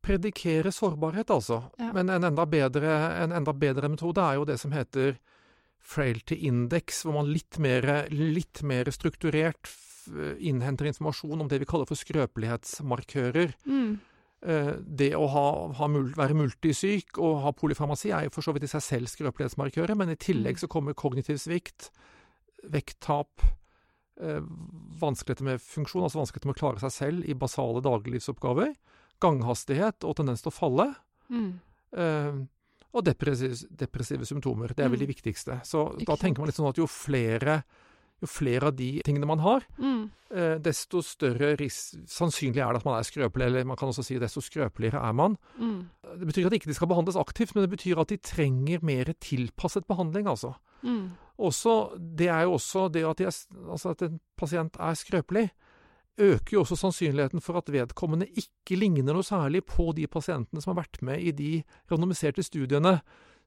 predikere 0.00 0.70
sårbarhet, 0.72 1.34
altså. 1.34 1.64
Ja. 1.80 1.90
Men 1.96 2.08
en 2.08 2.30
enda, 2.30 2.46
bedre, 2.48 2.94
en 3.18 3.34
enda 3.36 3.52
bedre 3.52 3.90
metode 3.90 4.22
er 4.22 4.38
jo 4.38 4.46
det 4.48 4.60
som 4.62 4.72
heter 4.72 5.18
frailty 5.82 6.38
index, 6.46 7.02
hvor 7.02 7.18
man 7.18 7.30
litt 7.34 7.58
mer, 7.58 8.06
litt 8.14 8.62
mer 8.62 8.88
strukturert 8.94 9.66
innhenter 10.38 10.88
informasjon 10.90 11.40
om 11.40 11.48
det 11.50 11.60
vi 11.62 11.68
kaller 11.68 11.88
for 11.88 11.98
skrøpelighetsmarkører. 11.98 13.54
Mm. 13.66 13.98
Eh, 14.40 14.72
det 14.80 15.10
å 15.18 15.26
ha, 15.28 15.46
ha, 15.76 15.86
være 16.16 16.36
multisyk 16.38 17.18
og 17.20 17.42
ha 17.44 17.52
polyfarmasi 17.52 18.08
er 18.16 18.24
jo 18.26 18.32
for 18.32 18.46
så 18.46 18.54
vidt 18.56 18.64
i 18.64 18.70
seg 18.72 18.84
selv 18.86 19.12
skrøpelighetsmarkører, 19.12 19.92
men 20.00 20.14
i 20.14 20.20
tillegg 20.20 20.56
mm. 20.56 20.62
så 20.62 20.70
kommer 20.72 20.96
kognitiv 20.96 21.36
svikt, 21.42 21.90
vekttap, 22.72 23.44
eh, 24.20 24.40
vanskeligheter 25.02 25.44
med 25.44 25.60
funksjon, 25.60 26.06
altså 26.06 26.22
vanskeligheter 26.22 26.52
med 26.52 26.56
å 26.56 26.62
klare 26.62 26.84
seg 26.86 26.94
selv 26.94 27.28
i 27.28 27.36
basale 27.36 27.84
dagliglivsoppgaver, 27.84 28.72
ganghastighet 29.20 30.08
og 30.08 30.16
tendens 30.16 30.46
til 30.46 30.52
å 30.52 30.56
falle. 30.56 30.88
Mm. 31.28 31.52
Eh, 32.00 32.40
og 32.90 33.04
depressive, 33.06 33.68
depressive, 33.76 34.24
symptomer. 34.26 34.72
Det 34.72 34.82
er 34.86 34.90
vel 34.90 35.04
de 35.04 35.06
mm. 35.06 35.12
viktigste. 35.12 35.60
Så 35.68 35.84
da 36.00 36.16
tenker 36.18 36.42
man 36.42 36.48
litt 36.48 36.56
sånn 36.56 36.72
at 36.72 36.80
jo 36.80 36.88
flere 36.90 37.60
jo 38.20 38.28
flere 38.28 38.70
av 38.70 38.76
de 38.76 38.90
tingene 39.06 39.28
man 39.28 39.42
har, 39.44 39.64
mm. 39.80 40.02
eh, 40.34 40.56
desto 40.62 41.02
større 41.04 41.54
sannsynlig 41.70 42.60
er 42.60 42.74
det 42.74 42.82
at 42.82 42.88
man 42.88 42.98
er 42.98 43.08
skrøpelig. 43.08 43.46
Eller 43.46 43.68
man 43.68 43.78
kan 43.80 43.92
også 43.92 44.04
si 44.06 44.18
desto 44.20 44.42
skrøpeligere 44.44 45.00
er 45.00 45.16
man. 45.16 45.38
Mm. 45.58 45.88
Det 46.20 46.28
betyr 46.28 46.50
at 46.50 46.58
ikke 46.58 46.70
de 46.70 46.76
skal 46.76 46.90
behandles 46.90 47.18
aktivt, 47.20 47.54
men 47.54 47.66
det 47.66 47.72
betyr 47.76 48.02
at 48.02 48.12
de 48.12 48.20
trenger 48.20 48.84
mer 48.86 49.12
tilpasset 49.20 49.88
behandling, 49.90 50.28
altså. 50.30 50.54
Mm. 50.82 51.10
Også, 51.40 51.96
det 51.96 52.28
er 52.28 52.44
jo 52.44 52.58
også 52.58 52.88
det 52.92 53.06
at, 53.08 53.18
de 53.18 53.24
er, 53.30 53.36
altså 53.72 53.94
at 53.94 54.04
en 54.04 54.20
pasient 54.36 54.76
er 54.76 54.98
skrøpelig, 54.98 55.48
øker 56.20 56.52
jo 56.52 56.60
også 56.60 56.76
sannsynligheten 56.76 57.40
for 57.40 57.56
at 57.56 57.70
vedkommende 57.72 58.28
ikke 58.28 58.76
ligner 58.76 59.16
noe 59.16 59.24
særlig 59.24 59.62
på 59.64 59.88
de 59.96 60.04
pasientene 60.10 60.60
som 60.60 60.74
har 60.74 60.82
vært 60.82 61.00
med 61.06 61.22
i 61.22 61.32
de 61.32 61.50
randomiserte 61.90 62.44
studiene 62.44 62.98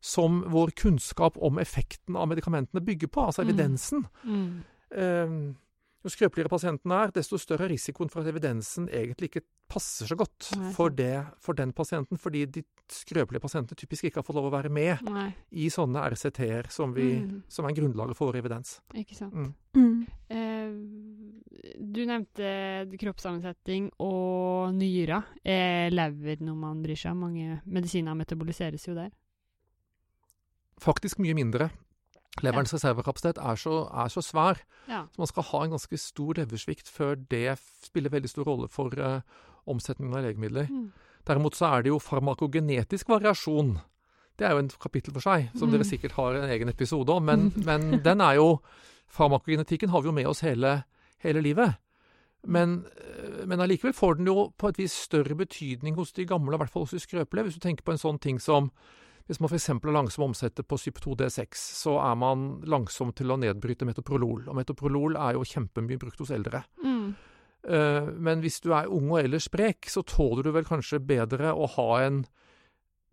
som 0.03 0.43
vår 0.51 0.69
kunnskap 0.69 1.37
om 1.37 1.57
effekten 1.57 2.15
av 2.19 2.27
medikamentene 2.27 2.81
bygger 2.83 3.07
på, 3.07 3.21
altså 3.23 3.41
mm. 3.41 3.49
evidensen. 3.49 4.07
Mm. 4.23 4.63
Mm. 4.93 5.55
jo 6.03 6.11
skrøpeligere 6.11 6.51
pasienten 6.51 6.91
er, 6.91 7.13
desto 7.15 7.39
større 7.39 7.63
er 7.65 7.71
risikoen 7.71 8.11
for 8.11 8.19
at 8.19 8.27
evidensen 8.27 8.89
egentlig 8.91 9.29
ikke 9.31 9.45
passer 9.71 10.11
så 10.11 10.17
godt 10.19 10.49
for, 10.75 10.91
det, 10.91 11.23
for, 11.39 11.55
den 11.55 11.71
pasienten, 11.73 12.19
fordi 12.19 12.43
de 12.51 12.65
skrøpelige 12.91 13.41
pasientene 13.45 13.79
typisk 13.79 14.09
ikke 14.09 14.19
har 14.19 14.27
fått 14.27 14.41
lov 14.41 14.49
å 14.51 14.53
være 14.57 14.73
med 14.75 15.07
Nei. 15.07 15.29
i 15.55 15.69
sånne 15.71 16.03
RCT-er 16.11 16.67
som, 16.69 16.91
mm. 16.91 17.47
som, 17.47 17.65
er 17.65 17.79
grunnlaget 17.79 18.19
for 18.19 18.33
vår 18.33 18.41
evidens. 18.43 18.75
Ikke 18.99 19.15
sant. 19.15 19.39
Mm. 19.39 19.55
Mm. 19.79 20.05
Eh, 20.35 21.73
du 21.79 22.03
nevnte 22.03 22.99
kroppssammensetning 22.99 23.87
og 24.03 24.75
nyrer. 24.75 25.31
Er 25.47 25.95
lever 25.95 26.43
noe 26.43 26.59
man 26.59 26.83
bryr 26.83 26.99
seg 26.99 27.15
om? 27.15 27.23
Mange 27.29 27.61
medisiner 27.63 28.19
metaboliseres 28.19 28.91
jo 28.91 28.99
der 28.99 29.13
faktisk 30.81 31.21
mye 31.23 31.35
mindre. 31.37 31.69
Leverens 32.41 32.73
ja. 32.73 32.79
reservekapasitet 32.79 33.37
er, 33.37 33.57
er, 33.61 34.09
så 34.09 34.21
svær, 34.25 34.61
ja. 34.89 35.03
så 35.13 35.21
man 35.21 35.29
skal 35.29 35.45
ha 35.51 35.63
en 35.63 35.75
ganske 35.75 35.97
stor 36.01 36.39
leversvikt 36.39 36.89
før 36.89 37.15
det 37.29 37.59
spiller 37.85 38.13
veldig 38.13 38.31
stor 38.31 38.47
rolle 38.49 38.69
for 38.73 38.95
uh, 38.97 39.21
omsetningen 39.69 40.15
av 40.17 40.25
legemidler. 40.25 40.71
Mm. 40.71 40.87
Derimot 41.27 41.55
så 41.55 41.69
er 41.69 41.85
det 41.85 41.93
jo 41.93 42.01
farmakogenetisk 42.01 43.13
variasjon. 43.13 43.75
Det 44.39 44.47
er 44.47 44.55
jo 44.55 44.63
en 44.63 44.71
kapittel 44.81 45.13
for 45.13 45.23
seg, 45.23 45.51
som 45.53 45.69
mm. 45.69 45.75
dere 45.75 45.87
sikkert 45.87 46.17
har 46.17 46.39
en 46.39 46.49
egen 46.49 46.73
episode 46.73 47.13
om. 47.13 47.29
Men, 47.29 47.51
men 47.69 48.01
den 48.03 48.23
er 48.23 48.41
jo 48.41 48.57
Farmakogenetikken 49.13 49.91
har 49.93 50.01
vi 50.01 50.09
jo 50.09 50.13
med 50.15 50.25
oss 50.25 50.39
hele, 50.41 50.69
hele 51.21 51.41
livet. 51.45 51.75
Men, 52.43 52.85
eh, 52.97 53.45
men 53.45 53.61
allikevel 53.61 53.93
får 53.93 54.15
den 54.17 54.27
jo 54.27 54.47
på 54.57 54.71
et 54.71 54.79
vis 54.81 54.95
større 55.05 55.35
betydning 55.37 55.95
hos 55.95 56.11
de 56.17 56.25
gamle, 56.25 56.55
i 56.55 56.57
hvert 56.57 56.71
fall 56.73 56.87
hos 56.87 56.95
de 56.95 56.99
skrøpelige. 57.03 57.43
Hvis 57.43 57.59
du 57.59 57.59
tenker 57.59 57.85
på 57.85 57.93
en 57.93 58.01
sånn 58.01 58.17
ting 58.19 58.39
som 58.41 58.71
hvis 59.27 59.39
man 59.39 59.47
f.eks. 59.47 59.69
er 59.71 59.95
langsom 59.95 60.25
omsetter 60.25 60.65
på 60.67 60.77
CYP2D6, 60.79 61.59
så 61.79 61.95
er 62.03 62.15
man 62.19 62.47
langsom 62.67 63.13
til 63.15 63.31
å 63.31 63.37
nedbryte 63.39 63.87
metoprolol. 63.87 64.49
Og 64.49 64.57
metoprolol 64.57 65.15
er 65.15 65.37
jo 65.37 65.45
kjempemye 65.47 66.01
brukt 66.01 66.19
hos 66.19 66.33
eldre. 66.35 66.65
Mm. 66.83 67.13
Uh, 67.63 68.09
men 68.19 68.43
hvis 68.43 68.59
du 68.59 68.73
er 68.75 68.91
ung 68.91 69.07
og 69.13 69.21
ellers 69.21 69.47
sprek, 69.47 69.87
så 69.87 70.03
tåler 70.03 70.43
du 70.43 70.51
vel 70.51 70.67
kanskje 70.67 70.99
bedre 70.99 71.53
å 71.55 71.69
ha 71.77 71.89
en 72.03 72.25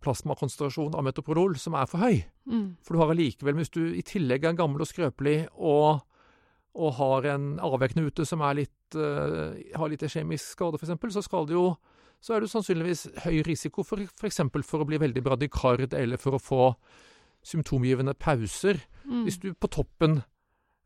plasmakonsentrasjon 0.02 0.97
av 0.99 1.05
metoprolol 1.07 1.55
som 1.61 1.76
er 1.79 1.87
for 1.90 2.02
høy. 2.02 2.25
Mm. 2.50 2.67
For 2.83 2.97
du 2.97 3.05
har 3.05 3.14
allikevel, 3.14 3.61
hvis 3.61 3.75
du 3.76 3.83
i 3.95 4.02
tillegg 4.07 4.49
er 4.49 4.59
gammel 4.59 4.83
og 4.83 4.90
skrøpelig 4.90 5.45
og, 5.55 6.02
og 6.75 6.95
har 6.99 7.31
en 7.37 7.52
avvekende 7.62 8.26
som 8.26 8.43
litt, 8.59 8.75
uh, 8.99 9.55
har 9.55 9.93
litt 9.93 10.02
kjemisk 10.02 10.57
skade, 10.57 10.81
f.eks., 10.81 11.14
så 11.14 11.23
skal 11.23 11.47
det 11.47 11.55
jo 11.55 11.69
så 12.21 12.37
er 12.37 12.43
du 12.43 12.50
sannsynligvis 12.53 13.07
høy 13.25 13.41
risiko 13.47 13.85
for 13.87 14.03
f.eks. 14.05 14.43
For, 14.43 14.65
for 14.67 14.85
å 14.85 14.89
bli 14.89 15.00
veldig 15.00 15.23
bradikard, 15.25 15.95
eller 15.97 16.21
for 16.21 16.37
å 16.37 16.43
få 16.43 16.65
symptomgivende 17.47 18.15
pauser. 18.21 18.83
Mm. 19.07 19.25
Hvis 19.25 19.41
du 19.41 19.50
på 19.57 19.71
toppen 19.73 20.21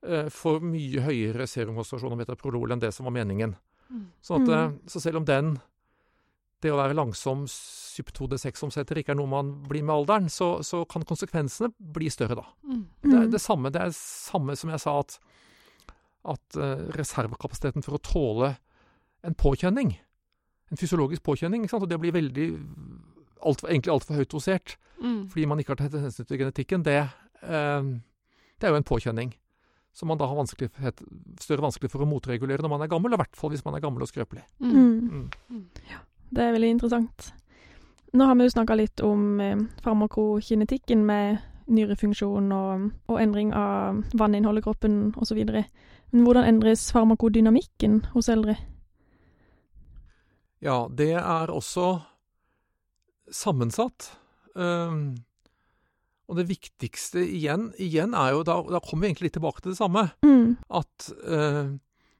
eh, 0.06 0.30
får 0.30 0.62
mye 0.62 1.02
høyere 1.04 1.48
serumkonsentrasjon 1.50 2.14
av 2.14 2.20
metaprolol 2.22 2.74
enn 2.74 2.82
det 2.82 2.92
som 2.94 3.08
var 3.08 3.16
meningen. 3.16 3.56
Mm. 3.90 4.04
Sånn 4.22 4.44
at, 4.44 4.50
mm. 4.50 4.58
Eh, 4.58 4.92
så 4.94 5.02
selv 5.02 5.22
om 5.22 5.26
den, 5.28 5.56
det 6.64 6.72
å 6.72 6.78
være 6.78 6.96
langsom 6.96 7.44
SYP2D6-omsetter 7.50 9.02
ikke 9.02 9.12
er 9.14 9.18
noe 9.18 9.30
man 9.30 9.50
blir 9.66 9.84
med 9.84 9.94
alderen, 9.98 10.30
så, 10.32 10.56
så 10.64 10.84
kan 10.88 11.04
konsekvensene 11.06 11.74
bli 11.94 12.08
større 12.12 12.38
da. 12.38 12.46
Mm. 12.64 12.84
Det 13.02 13.18
er 13.18 13.32
det 13.34 13.42
samme, 13.42 13.74
det 13.74 13.82
er 13.82 13.96
samme 13.98 14.56
som 14.58 14.72
jeg 14.72 14.82
sa, 14.82 14.96
at, 15.02 15.18
at 16.34 16.58
uh, 16.62 16.86
reservekapasiteten 16.96 17.84
for 17.84 17.98
å 17.98 18.02
tåle 18.06 18.54
en 19.24 19.36
påkjenning, 19.36 19.92
en 20.70 20.80
fysiologisk 20.80 21.22
påkjenning, 21.22 21.62
ikke 21.64 21.74
sant? 21.74 21.82
og 21.82 21.90
det 21.90 22.00
blir 22.00 22.14
veldig 22.14 22.48
alt, 23.44 23.64
egentlig 23.68 23.92
altfor 23.92 24.14
høyt 24.20 24.32
dosert 24.32 24.76
Mm. 25.02 25.28
fordi 25.28 25.46
man 25.46 25.58
ikke 25.58 25.74
har 25.74 25.76
tatt 25.76 26.00
hensyn 26.00 26.24
til 26.24 26.38
genetikken, 26.38 26.84
det, 26.84 26.96
eh, 27.42 27.82
det 28.60 28.66
er 28.66 28.70
jo 28.70 28.76
en 28.76 28.84
påkjenning. 28.84 29.34
Som 29.92 30.08
man 30.08 30.18
da 30.18 30.26
har 30.26 30.34
vanskelighet, 30.34 31.02
større 31.38 31.62
vanskelig 31.62 31.90
for 31.90 32.02
å 32.02 32.08
motregulere 32.08 32.62
når 32.62 32.70
man 32.70 32.82
er 32.82 32.88
gammel, 32.88 33.12
og 33.12 33.18
i 33.18 33.22
hvert 33.22 33.36
fall 33.36 33.50
hvis 33.50 33.64
man 33.64 33.74
er 33.74 33.80
gammel 33.80 34.02
og 34.02 34.08
skrøpelig. 34.08 34.42
Mm. 34.60 35.30
Mm. 35.50 35.64
Ja, 35.90 35.98
Det 36.32 36.42
er 36.42 36.52
veldig 36.52 36.70
interessant. 36.70 37.32
Nå 38.14 38.24
har 38.26 38.34
vi 38.34 38.44
jo 38.44 38.54
snakka 38.54 38.76
litt 38.76 39.00
om 39.02 39.40
eh, 39.40 39.56
farmakokinetikken 39.82 41.04
med 41.04 41.38
nyrefunksjon 41.68 42.52
og, 42.52 42.90
og 43.08 43.20
endring 43.20 43.52
av 43.54 44.02
vanninnhold 44.14 44.58
i 44.58 44.62
kroppen 44.62 45.14
osv. 45.16 45.44
Men 45.44 46.24
hvordan 46.24 46.48
endres 46.48 46.92
farmakodynamikken 46.92 48.06
hos 48.14 48.28
eldre? 48.28 48.56
Ja, 50.64 50.84
det 50.88 51.12
er 51.20 51.52
også 51.52 51.98
sammensatt. 53.32 54.14
Um, 54.56 55.14
og 56.24 56.38
det 56.38 56.46
viktigste 56.48 57.20
igjen, 57.20 57.68
igjen 57.76 58.14
er 58.16 58.32
jo 58.32 58.44
da, 58.48 58.56
da 58.72 58.80
kommer 58.80 59.04
vi 59.04 59.10
egentlig 59.12 59.28
litt 59.28 59.36
tilbake 59.36 59.64
til 59.64 59.74
det 59.74 59.80
samme. 59.80 60.06
Mm. 60.24 60.54
At 60.72 61.10
uh, 61.28 61.74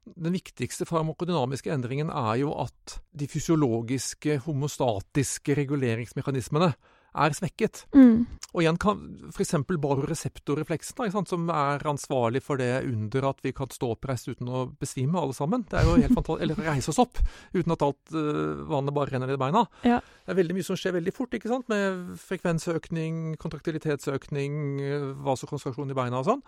den 0.04 0.36
viktigste 0.36 0.84
farmakodynamiske 0.88 1.72
endringen 1.72 2.12
er 2.12 2.34
jo 2.42 2.52
at 2.60 2.98
de 3.16 3.28
fysiologiske, 3.30 4.42
homostatiske 4.44 5.56
reguleringsmekanismene 5.62 6.74
er 7.14 7.37
svekket. 7.37 7.85
Mm. 7.94 8.25
Og 8.54 8.62
igjen 8.62 8.76
kan 8.78 9.00
f.eks. 9.33 9.56
baroreseptorrefleksen, 9.66 10.94
da, 11.00 11.09
sant, 11.11 11.30
som 11.30 11.49
er 11.50 11.83
ansvarlig 11.90 12.42
for 12.44 12.61
det 12.61 12.85
under 12.87 13.26
at 13.33 13.40
vi 13.42 13.50
kan 13.56 13.71
stå 13.73 13.90
oppreist 13.97 14.30
uten 14.30 14.50
å 14.50 14.66
besvime 14.78 15.18
alle 15.18 15.35
sammen. 15.35 15.64
Det 15.71 15.80
er 15.80 15.88
jo 15.88 15.97
helt 15.99 16.14
fantastisk. 16.14 16.44
Eller 16.44 16.68
reise 16.68 16.92
oss 16.92 17.00
opp 17.02 17.18
uten 17.54 17.75
at 17.75 17.83
alt 17.83 18.14
uh, 18.14 18.62
vannet 18.71 18.94
bare 18.94 19.14
renner 19.14 19.35
i 19.35 19.40
beina. 19.40 19.64
Ja. 19.83 19.99
Det 19.99 20.35
er 20.35 20.38
veldig 20.38 20.59
mye 20.59 20.66
som 20.66 20.78
skjer 20.78 20.94
veldig 21.00 21.14
fort, 21.16 21.35
ikke 21.35 21.50
sant, 21.50 21.66
med 21.73 22.14
frekvensøkning, 22.23 23.35
kontraktilitetsøkning, 23.42 24.61
uh, 24.85 25.11
vasokonsentrasjon 25.26 25.90
i 25.90 25.99
beina 25.99 26.23
og 26.23 26.30
sånn. 26.30 26.44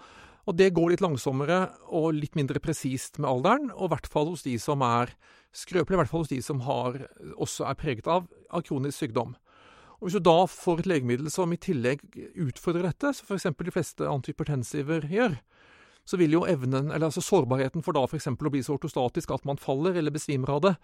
Og 0.47 0.55
det 0.55 0.71
går 0.77 0.93
litt 0.93 1.03
langsommere 1.03 1.59
og 1.91 2.13
litt 2.15 2.39
mindre 2.39 2.63
presist 2.63 3.19
med 3.19 3.33
alderen, 3.33 3.73
og 3.75 3.89
i 3.89 3.95
hvert 3.97 4.07
fall 4.13 4.31
hos 4.31 4.47
de 4.47 4.55
som 4.63 4.85
er 4.87 5.11
skrøpelige, 5.57 5.97
i 5.97 6.01
hvert 6.05 6.13
fall 6.13 6.23
hos 6.23 6.31
de 6.31 6.39
som 6.45 6.63
har, 6.69 7.01
også 7.35 7.67
er 7.67 7.79
preget 7.81 8.07
av, 8.07 8.31
av 8.55 8.63
kronisk 8.63 9.01
sykdom. 9.03 9.35
Og 10.01 10.09
Hvis 10.09 10.19
du 10.19 10.25
da 10.29 10.39
får 10.51 10.83
et 10.83 10.91
legemiddel 10.91 11.31
som 11.33 11.53
i 11.53 11.61
tillegg 11.61 12.03
utfordrer 12.35 12.91
dette, 12.91 13.15
som 13.17 13.29
f.eks. 13.29 13.49
de 13.57 13.75
fleste 13.75 14.09
antihypertensiver 14.11 15.09
gjør, 15.13 15.39
så 16.07 16.19
vil 16.21 16.37
jo 16.37 16.45
evnen, 16.47 16.93
eller 16.93 17.09
altså 17.09 17.25
sårbarheten 17.25 17.83
for 17.83 17.97
da 17.97 18.05
f.eks. 18.07 18.29
å 18.31 18.53
bli 18.53 18.63
så 18.63 18.77
ortostatisk 18.77 19.33
at 19.35 19.47
man 19.49 19.59
faller 19.59 19.97
eller 19.99 20.15
besvimer 20.15 20.53
av 20.55 20.63
det, 20.63 20.75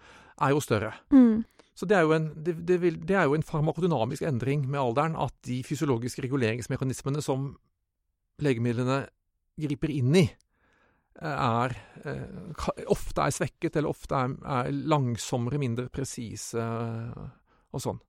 er 0.41 0.51
jo 0.51 0.63
større. 0.63 0.91
Mm. 1.15 1.45
Så 1.73 1.87
det 1.89 1.97
er, 1.97 2.05
jo 2.05 2.13
en, 2.17 2.29
det, 2.45 2.57
det 2.67 2.79
vil, 2.83 2.99
det 3.07 3.15
er 3.17 3.29
jo 3.29 3.37
en 3.37 3.45
farmakodynamisk 3.45 4.25
endring 4.27 4.67
med 4.67 4.81
alderen, 4.81 5.15
at 5.15 5.33
de 5.47 5.61
fysiologiske 5.65 6.25
reguleringsmekanismene 6.25 7.23
som 7.23 7.53
legemidlene 8.43 9.05
griper 9.63 9.93
inn 9.93 10.17
i, 10.17 10.27
er, 11.23 11.75
eh, 12.09 12.69
ofte 12.91 13.21
er 13.21 13.33
svekket, 13.33 13.77
eller 13.77 13.93
ofte 13.93 14.17
er, 14.17 14.33
er 14.49 14.71
langsommere, 14.89 15.61
mindre 15.61 15.87
presise 15.93 16.63
og 16.63 17.81
sånn. 17.81 18.01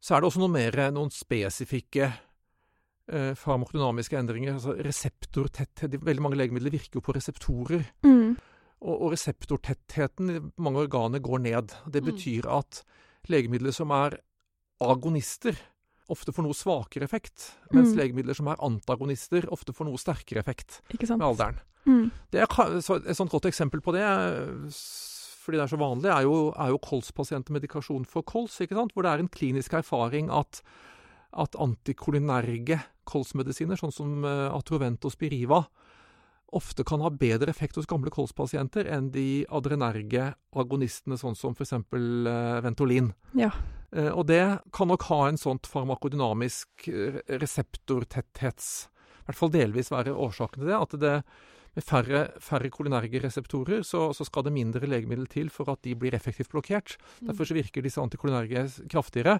Så 0.00 0.14
er 0.16 0.20
det 0.20 0.28
også 0.30 0.38
noe 0.42 0.52
mer, 0.52 0.76
noen 0.94 1.10
spesifikke 1.10 2.12
eh, 3.08 3.34
farmakodynamiske 3.38 4.18
endringer. 4.18 4.54
altså 4.54 4.74
Reseptortetthet 4.84 5.96
Veldig 6.02 6.22
mange 6.22 6.36
legemidler 6.38 6.70
virker 6.74 6.98
jo 7.00 7.04
på 7.06 7.14
reseptorer. 7.16 7.84
Mm. 8.04 8.36
Og, 8.82 8.94
og 9.06 9.12
reseptortettheten 9.14 10.30
i 10.34 10.40
mange 10.62 10.84
organer 10.86 11.22
går 11.24 11.40
ned. 11.40 11.72
Det 11.90 12.02
Mm. 12.04 12.10
betyr 12.12 12.46
at 12.58 12.82
legemidler 13.28 13.72
som 13.72 13.90
er 13.90 14.18
agonister, 14.80 15.56
ofte 16.12 16.30
får 16.32 16.42
noe 16.44 16.54
svakere 16.54 17.02
effekt. 17.08 17.52
Mens 17.72 17.94
Mm. 17.94 17.96
legemidler 17.98 18.34
som 18.36 18.46
er 18.48 18.56
antagonister, 18.62 19.48
ofte 19.50 19.72
får 19.74 19.86
noe 19.86 19.96
sterkere 19.98 20.38
effekt 20.44 20.80
med 20.92 21.20
alderen. 21.22 21.58
Mm. 21.86 22.10
Det 22.30 22.40
er, 22.42 22.46
så 22.80 22.96
et 22.96 23.16
sånt 23.16 23.30
godt 23.30 23.46
eksempel 23.46 23.80
på 23.80 23.92
det, 23.92 24.02
eh, 24.02 24.68
s- 24.68 25.15
fordi 25.46 25.60
det 25.60 25.66
er 25.66 25.72
så 25.72 25.80
vanlig, 25.80 26.10
er 26.12 26.26
jo, 26.26 26.50
er 26.58 26.74
jo 26.74 26.82
kolspasienter 26.82 27.54
medikasjon 27.56 28.04
for 28.10 28.26
kols, 28.26 28.58
ikke 28.62 28.76
sant? 28.78 28.94
hvor 28.94 29.06
det 29.06 29.14
er 29.14 29.24
en 29.24 29.32
klinisk 29.32 29.78
erfaring 29.78 30.28
at, 30.34 30.60
at 31.38 31.58
antikolinerge 31.62 32.80
kolsmedisiner, 33.06 33.78
sånn 33.78 33.94
som 33.94 34.26
uh, 34.26 34.50
Atrovent 34.50 35.06
og 35.06 35.14
Spiriva, 35.14 35.62
ofte 36.56 36.84
kan 36.86 37.02
ha 37.02 37.10
bedre 37.10 37.50
effekt 37.50 37.78
hos 37.78 37.88
gamle 37.90 38.10
kolspasienter 38.14 38.86
enn 38.90 39.10
de 39.14 39.46
adrenerge 39.54 40.32
agonistene, 40.56 41.18
sånn 41.18 41.38
som 41.38 41.54
f.eks. 41.54 41.74
Uh, 41.94 42.60
Ventolin. 42.66 43.12
Ja. 43.38 43.52
Eh, 43.96 44.10
og 44.10 44.26
det 44.30 44.42
kan 44.74 44.90
nok 44.90 45.06
ha 45.10 45.20
en 45.28 45.38
sånt 45.40 45.68
farmakodynamisk 45.70 46.88
eh, 46.90 47.20
reseptortetthets 47.40 48.70
I 48.90 49.28
hvert 49.28 49.38
fall 49.38 49.52
delvis 49.54 49.92
være 49.92 50.14
årsaken 50.14 50.62
til 50.62 50.70
det. 50.70 50.80
At 50.80 50.96
det 51.02 51.14
med 51.76 51.84
færre, 51.84 52.20
færre 52.40 52.70
kolinerge 52.72 53.20
reseptorer, 53.20 53.82
så, 53.84 54.08
så 54.16 54.24
skal 54.24 54.46
det 54.46 54.52
mindre 54.56 54.86
legemiddel 54.88 55.26
til 55.28 55.50
for 55.52 55.68
at 55.70 55.82
de 55.84 55.92
blir 55.94 56.14
effektivt 56.16 56.48
blokkert. 56.54 56.96
Mm. 57.20 57.28
Derfor 57.28 57.44
så 57.44 57.54
virker 57.58 57.84
disse 57.84 58.00
antikolinerge 58.00 58.62
kraftigere. 58.88 59.38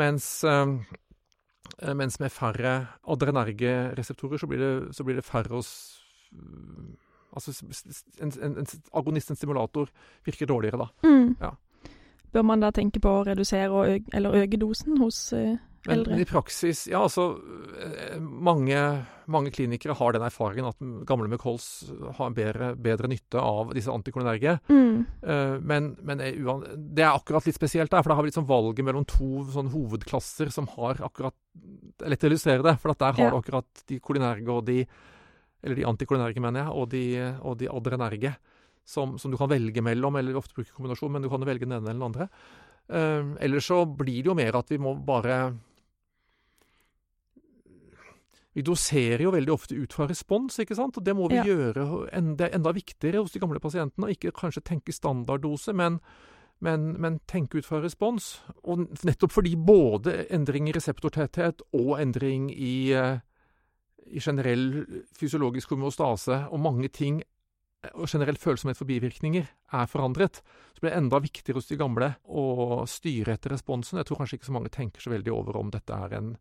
Mens, 0.00 0.44
eh, 0.44 0.66
mens 1.94 2.18
med 2.20 2.32
færre 2.32 2.72
adrenerge 3.08 3.74
reseptorer, 3.98 4.38
så 4.40 4.46
blir 4.48 4.58
det, 4.64 4.94
så 4.96 5.04
blir 5.04 5.20
det 5.20 5.24
færre 5.28 5.52
hos 5.54 5.70
Altså 7.36 7.52
s- 7.52 7.84
s- 7.92 8.04
en, 8.20 8.32
en, 8.42 8.54
en 8.58 8.66
agonist, 8.96 9.30
en 9.30 9.36
stimulator, 9.36 9.88
virker 10.24 10.46
dårligere 10.48 10.78
da. 10.80 10.86
Mm. 11.04 11.36
Ja. 11.40 11.50
Bør 12.32 12.42
man 12.42 12.60
da 12.64 12.70
tenke 12.74 13.00
på 13.04 13.08
å 13.20 13.24
redusere 13.28 13.68
og 13.70 14.08
eller 14.16 14.34
øke 14.42 14.56
dosen 14.60 14.96
hos 14.98 15.32
eh, 15.36 15.56
Men, 15.88 16.02
eldre? 16.02 16.12
men 16.12 16.22
i 16.22 16.28
praksis 16.28 16.82
Ja, 16.90 17.00
altså 17.06 17.24
eh, 17.80 18.18
mange, 18.20 18.80
mange 19.32 19.52
klinikere 19.54 19.96
har 19.96 20.12
den 20.12 20.24
erfaringen 20.26 20.68
at 20.68 20.82
gamle 21.08 21.30
med 21.32 21.40
kols 21.40 21.88
har 22.18 22.34
bedre, 22.36 22.74
bedre 22.76 23.08
nytte 23.08 23.40
av 23.40 23.72
disse 23.76 23.92
antikolinerge. 23.92 24.58
Mm. 24.68 25.06
Uh, 25.24 25.56
men, 25.64 25.90
men 26.04 26.20
er 26.24 26.36
uan, 26.44 26.66
det 26.76 27.06
er 27.06 27.14
akkurat 27.14 27.48
litt 27.48 27.56
spesielt 27.56 27.92
der, 27.92 28.04
for 28.04 28.12
da 28.12 28.18
har 28.18 28.26
vi 28.26 28.32
liksom 28.32 28.48
valget 28.48 28.84
mellom 28.84 29.06
to 29.08 29.46
sånn 29.54 29.70
hovedklasser 29.72 30.52
som 30.52 30.68
har 30.76 31.00
akkurat 31.08 31.36
Det 31.54 32.06
er 32.06 32.12
lett 32.14 32.26
å 32.26 32.30
illustrere 32.30 32.66
det, 32.66 32.76
for 32.82 32.92
at 32.92 33.00
der 33.02 33.16
har 33.16 33.24
Ja. 33.24 33.30
du 33.32 33.40
akkurat 33.40 33.84
de 33.88 34.00
kolinerge 34.00 34.52
og 34.52 34.66
de 34.68 34.82
Eller 35.62 35.74
de 35.74 35.88
antikolinerge, 35.88 36.40
mener 36.40 36.62
jeg, 36.62 36.70
og 36.70 36.88
de, 36.92 37.04
og 37.42 37.56
de 37.58 37.66
adrenerge. 37.72 38.36
Som, 38.88 39.18
som 39.18 39.32
du 39.32 39.36
kan 39.36 39.50
velge 39.50 39.82
mellom, 39.82 40.16
eller 40.16 40.36
ofte 40.38 40.54
bruker 40.54 40.72
kombinasjon, 40.76 41.10
men 41.12 41.24
du 41.24 41.28
kan 41.28 41.42
velge 41.44 41.66
den 41.66 41.74
ene 41.76 41.90
eller 41.90 41.98
den 41.98 42.06
andre. 42.06 42.28
Uh, 42.88 43.34
ellers 43.44 43.66
så 43.68 43.82
blir 43.84 44.22
det 44.22 44.30
jo 44.30 44.36
mer 44.38 44.56
at 44.56 44.70
vi 44.70 44.78
må 44.80 44.94
bare 45.04 45.58
Vi 48.58 48.64
doserer 48.66 49.22
jo 49.22 49.30
veldig 49.30 49.52
ofte 49.54 49.76
ut 49.78 49.92
fra 49.94 50.08
respons, 50.10 50.56
ikke 50.58 50.74
sant? 50.74 50.96
og 50.98 51.04
det 51.06 51.14
må 51.14 51.28
vi 51.30 51.36
Ja. 51.38 51.44
gjøre 51.46 52.08
enda, 52.12 52.48
enda 52.50 52.72
viktigere 52.74 53.20
hos 53.22 53.30
de 53.30 53.38
gamle 53.38 53.60
pasientene. 53.62 54.10
Ikke 54.10 54.32
kanskje 54.34 54.64
tenke 54.66 54.90
standarddose, 54.90 55.70
men, 55.72 56.00
men, 56.60 56.88
men 57.00 57.20
tenke 57.30 57.60
ut 57.60 57.68
fra 57.68 57.78
respons. 57.84 58.40
Og 58.64 58.88
nettopp 59.06 59.30
fordi 59.36 59.54
både 59.54 60.26
endring 60.34 60.66
i 60.66 60.74
reseptortetthet 60.74 61.62
og 61.72 62.00
endring 62.00 62.50
i, 62.50 62.90
eh, 62.98 63.20
i 64.10 64.18
generell 64.18 65.04
fysiologisk 65.14 65.70
homostase 65.76 66.48
og 66.50 66.58
mange 66.58 66.88
ting 66.90 67.22
og 67.94 68.08
generell 68.10 68.34
følsomhet 68.42 68.76
for 68.76 68.90
bivirkninger 68.90 69.46
er 69.72 69.86
forandret, 69.86 70.42
så 70.74 70.80
blir 70.82 70.90
det 70.90 70.98
enda 70.98 71.20
viktigere 71.22 71.60
hos 71.60 71.68
de 71.70 71.78
gamle 71.78 72.16
å 72.26 72.82
styre 72.90 73.36
etter 73.38 73.54
responsen. 73.54 74.00
Jeg 74.02 74.06
tror 74.10 74.18
kanskje 74.18 74.40
ikke 74.40 74.50
så 74.50 74.56
mange 74.56 74.74
tenker 74.74 75.00
så 75.04 75.14
veldig 75.14 75.30
over 75.30 75.60
om 75.60 75.70
dette 75.70 75.94
er 75.94 76.16
en 76.18 76.32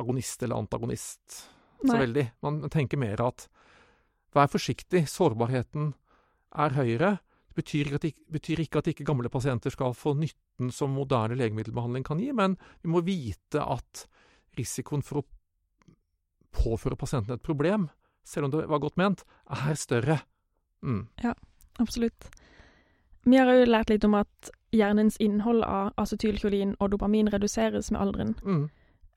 agonist 0.00 0.42
eller 0.42 0.56
antagonist 0.58 1.48
så 1.84 1.94
veldig. 2.00 2.24
Man 2.42 2.62
tenker 2.70 2.98
mer 2.98 3.20
at 3.22 3.48
vær 4.34 4.48
forsiktig, 4.50 5.04
sårbarheten 5.08 5.92
er 6.58 6.70
høyere. 6.74 7.10
Det 7.48 7.64
betyr 7.64 7.86
ikke, 7.86 7.94
at, 8.00 8.04
ikke- 8.04 8.32
betyr 8.32 8.60
ikke 8.64 8.78
at 8.78 8.88
ikke 8.92 9.04
gamle 9.06 9.28
pasienter 9.30 9.70
skal 9.70 9.94
få 9.94 10.14
nytten 10.18 10.72
som 10.72 10.90
moderne 10.94 11.36
legemiddelbehandling 11.38 12.04
kan 12.04 12.18
gi, 12.18 12.32
men 12.32 12.56
vi 12.82 12.88
må 12.90 13.02
vite 13.06 13.62
at 13.62 14.06
risikoen 14.58 15.02
for 15.02 15.22
å 15.22 15.24
påføre 16.52 16.96
pasienten 16.98 17.34
et 17.34 17.42
problem, 17.42 17.88
selv 18.24 18.44
om 18.48 18.50
det 18.50 18.66
var 18.68 18.80
godt 18.82 18.96
ment, 18.96 19.22
er 19.50 19.74
større. 19.78 20.20
Mm. 20.82 21.06
Absolutt. 21.78 22.28
Vi 23.24 23.36
har 23.36 23.46
jo 23.52 23.66
lært 23.68 23.90
litt 23.90 24.04
om 24.04 24.14
at 24.18 24.50
hjernens 24.74 25.16
innhold 25.22 25.62
av 25.64 25.92
acetylkolin 26.00 26.74
og 26.80 26.90
dopamin 26.90 27.28
reduseres 27.32 27.90
med 27.90 28.00
alderen. 28.00 28.34
Mm. 28.44 28.68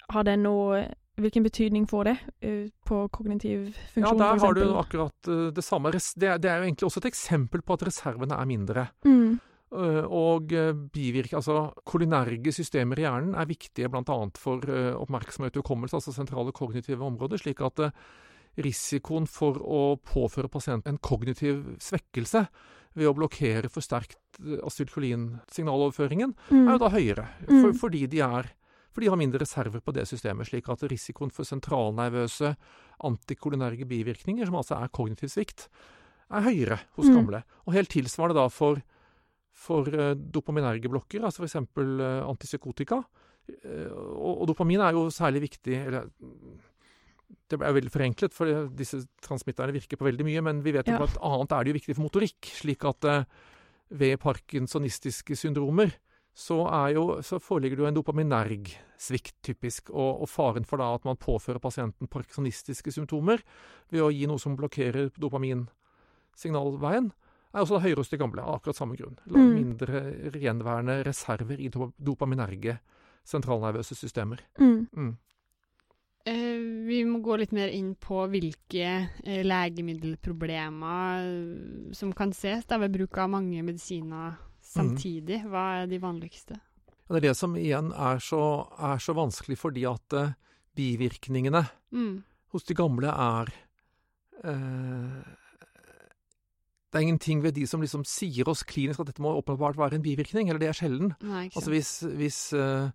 Har 0.10 0.28
det 0.28 0.40
noe 0.42 0.88
Hvilken 1.22 1.44
betydning 1.44 1.84
får 1.86 2.08
det 2.08 2.14
eh, 2.48 2.70
på 2.88 3.04
kognitiv 3.14 3.66
funksjon? 3.92 4.16
Ja, 4.16 4.32
der 4.32 4.40
har 4.42 4.56
du 4.56 4.62
akkurat 4.80 5.28
eh, 5.30 5.50
det 5.54 5.62
samme. 5.62 5.92
Det 5.92 6.26
er, 6.26 6.40
det 6.42 6.50
er 6.50 6.62
jo 6.62 6.70
egentlig 6.70 6.88
også 6.88 7.02
et 7.04 7.10
eksempel 7.12 7.62
på 7.62 7.76
at 7.76 7.84
reservene 7.86 8.38
er 8.40 8.48
mindre. 8.50 8.86
Mm. 9.06 9.36
Uh, 9.76 10.08
og 10.08 10.52
bivirke, 10.96 11.36
altså 11.38 11.70
Kolinerge 11.86 12.56
systemer 12.56 13.00
i 13.00 13.06
hjernen 13.06 13.36
er 13.38 13.48
viktige 13.48 13.92
bl.a. 13.92 14.18
for 14.40 14.66
oppmerksomhet 15.04 15.60
og 15.60 15.62
hukommelse, 15.62 16.00
altså 16.00 16.16
sentrale 16.16 16.56
kognitive 16.56 17.06
områder, 17.06 17.44
slik 17.44 17.62
at 17.68 17.84
risikoen 18.60 19.28
for 19.30 19.60
å 19.62 19.84
påføre 20.02 20.52
pasienten 20.52 20.96
en 20.96 21.04
kognitiv 21.04 21.62
svekkelse 21.84 22.48
ved 23.00 23.08
å 23.08 23.16
blokkere 23.16 23.70
for 23.72 23.84
sterkt 23.84 24.18
acetylcholinsignaloverføringen, 24.42 26.34
mm. 26.50 26.66
er 26.66 26.74
jo 26.76 26.82
da 26.82 26.90
høyere. 26.92 27.28
For, 27.46 27.72
mm. 27.72 27.78
fordi, 27.80 28.02
de 28.12 28.24
er, 28.26 28.52
fordi 28.92 29.08
de 29.08 29.12
har 29.14 29.20
mindre 29.20 29.42
reserver 29.44 29.84
på 29.84 29.94
det 29.96 30.04
systemet, 30.10 30.50
slik 30.50 30.68
at 30.72 30.84
risikoen 30.92 31.32
for 31.34 31.48
sentralnervøse 31.48 32.54
antikolinerge 33.08 33.88
bivirkninger, 33.88 34.48
som 34.48 34.60
altså 34.60 34.78
er 34.78 34.92
kognitiv 34.94 35.32
svikt, 35.32 35.68
er 36.32 36.46
høyere 36.46 36.80
hos 36.98 37.08
mm. 37.08 37.16
gamle. 37.16 37.44
Og 37.66 37.76
helt 37.76 37.92
tilsvarende 37.92 38.38
da 38.40 38.48
for, 38.52 38.82
for 39.56 39.88
uh, 39.96 40.12
dopaminerge 40.16 40.92
blokker, 40.92 41.24
altså 41.28 41.46
f.eks. 41.46 41.58
Uh, 41.80 42.22
antipsykotika. 42.28 43.02
Uh, 43.52 43.88
og, 43.92 44.34
og, 44.34 44.46
dopamin 44.52 44.84
er 44.84 44.96
jo 44.96 45.08
særlig 45.12 45.48
viktig 45.48 45.80
eller, 45.80 46.12
Det 47.52 47.58
er 47.60 47.74
veldig 47.74 47.92
forenklet, 47.92 48.36
for 48.36 48.68
disse 48.76 49.02
transmitterne 49.24 49.76
virker 49.76 50.00
på 50.00 50.08
veldig 50.08 50.28
mye, 50.28 50.44
men 50.46 50.62
vi 50.64 50.76
vet 50.76 50.88
jo 50.88 50.96
ja. 50.96 51.02
blant 51.02 51.18
annet 51.20 51.56
er 51.56 51.64
det 51.64 51.72
jo 51.72 51.80
viktig 51.80 51.96
for 51.98 52.08
motorikk. 52.08 52.54
slik 52.60 52.86
at 52.92 53.08
uh, 53.08 53.24
ved 53.92 54.20
parkinsonistiske 54.24 55.36
syndromer 55.36 55.92
så, 56.34 56.58
jo, 56.94 57.06
så, 57.22 57.40
foreligger 57.44 57.78
det 57.78 57.84
jo 57.84 57.90
en 57.90 57.98
dopaminerg 57.98 58.70
svikt, 59.02 59.36
typisk. 59.44 59.90
Og, 59.92 60.22
og, 60.24 60.30
faren 60.32 60.66
for 60.68 60.80
da 60.82 60.94
at 60.96 61.08
man 61.08 61.20
påfører 61.20 61.60
pasienten 61.60 62.08
parkinsonistiske 62.12 62.94
symptomer 62.96 63.44
ved 63.92 64.06
å 64.06 64.12
gi 64.14 64.30
noe 64.30 64.40
som 64.40 64.56
blokkerer 64.60 65.12
dopaminsignalveien, 65.20 67.12
er 67.52 67.66
også 67.66 67.82
høyere 67.84 68.00
hos 68.00 68.12
de 68.14 68.20
gamle, 68.22 68.44
av 68.46 68.62
akkurat 68.62 68.80
samme 68.80 68.96
grunn. 68.96 69.18
Mm. 69.28 69.50
Mindre 69.58 70.04
gjenværende 70.40 71.02
reserver 71.04 71.60
i 71.60 71.68
dopaminerge 71.72 72.78
sentralnervøse 73.28 73.98
systemer. 73.98 74.40
Mm. 74.62 74.88
Mm. 74.96 75.12
Eh, 76.32 76.62
vi 76.88 77.02
må 77.10 77.20
gå 77.26 77.36
litt 77.42 77.54
mer 77.56 77.74
inn 77.74 77.96
på 78.00 78.22
hvilke 78.30 78.88
eh, 79.26 79.42
legemiddelproblemer 79.44 81.26
eh, 81.26 81.92
som 81.98 82.14
kan 82.16 82.32
ses 82.38 82.68
da, 82.70 82.78
ved 82.80 82.94
bruk 82.94 83.18
av 83.20 83.34
mange 83.34 83.64
medisiner 83.66 84.38
samtidig. 84.72 85.42
Mm. 85.44 85.50
Hva 85.52 85.66
er 85.82 85.90
de 85.92 86.02
vanligste? 86.02 86.60
Det 87.12 87.20
er 87.20 87.28
det 87.28 87.36
som 87.36 87.58
igjen 87.60 87.92
er 87.92 88.22
så, 88.24 88.42
er 88.80 89.02
så 89.04 89.16
vanskelig, 89.18 89.58
fordi 89.60 89.84
at 89.90 90.16
uh, 90.16 90.32
bivirkningene 90.80 91.66
mm. 91.92 92.16
hos 92.56 92.68
de 92.70 92.78
gamle 92.78 93.12
er 93.12 93.52
uh, 94.46 95.22
det 96.92 97.00
er 97.00 97.06
ingenting 97.08 97.40
ved 97.44 97.56
de 97.56 97.64
som 97.68 97.80
liksom 97.84 98.04
sier 98.08 98.50
oss 98.52 98.66
klinisk 98.68 99.00
at 99.00 99.08
dette 99.08 99.24
må 99.24 99.32
åpenbart 99.40 99.78
være 99.80 99.96
en 99.96 100.04
bivirkning, 100.04 100.50
eller 100.50 100.60
det 100.60 100.68
er 100.68 100.76
sjelden. 100.76 101.14
Nei, 101.24 101.46
altså 101.48 101.72
hvis, 101.72 101.92
hvis, 102.20 102.40
uh, 102.52 102.92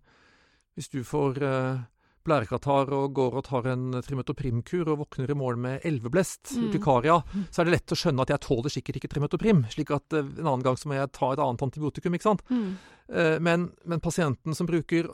hvis, 0.77 0.89
du 0.93 1.01
får 1.01 1.41
uh, 1.41 1.79
blærekatarr 2.27 2.91
og 2.95 3.15
går 3.17 3.39
og 3.39 3.45
tar 3.47 3.69
en 3.71 3.97
trimetoprimkur 4.03 4.91
og 4.91 5.01
våkner 5.03 5.31
i 5.33 5.37
morgen 5.37 5.63
med 5.63 5.87
elveblest, 5.87 6.53
mm. 6.53 6.67
urtikaria, 6.67 7.17
så 7.49 7.61
er 7.61 7.69
det 7.69 7.77
lett 7.77 7.95
å 7.95 7.97
skjønne 7.99 8.25
at 8.25 8.33
jeg 8.33 8.43
tåler 8.45 8.73
sikkert 8.73 8.99
ikke 8.99 9.11
trimetoprim, 9.13 9.63
slik 9.73 9.95
at 9.95 10.17
uh, 10.17 10.21
en 10.21 10.45
annen 10.45 10.65
gang 10.65 10.77
så 10.79 10.91
må 10.91 10.97
jeg 10.97 11.11
ta 11.15 11.31
et 11.33 11.41
annet 11.43 11.65
antibiotikum, 11.67 12.17
ikke 12.17 12.29
sant. 12.29 12.43
Mm. 12.51 12.69
Uh, 13.07 13.37
men, 13.43 13.69
men, 13.87 14.03
pasienten 14.03 14.55
som 14.57 14.67
bruker 14.67 15.07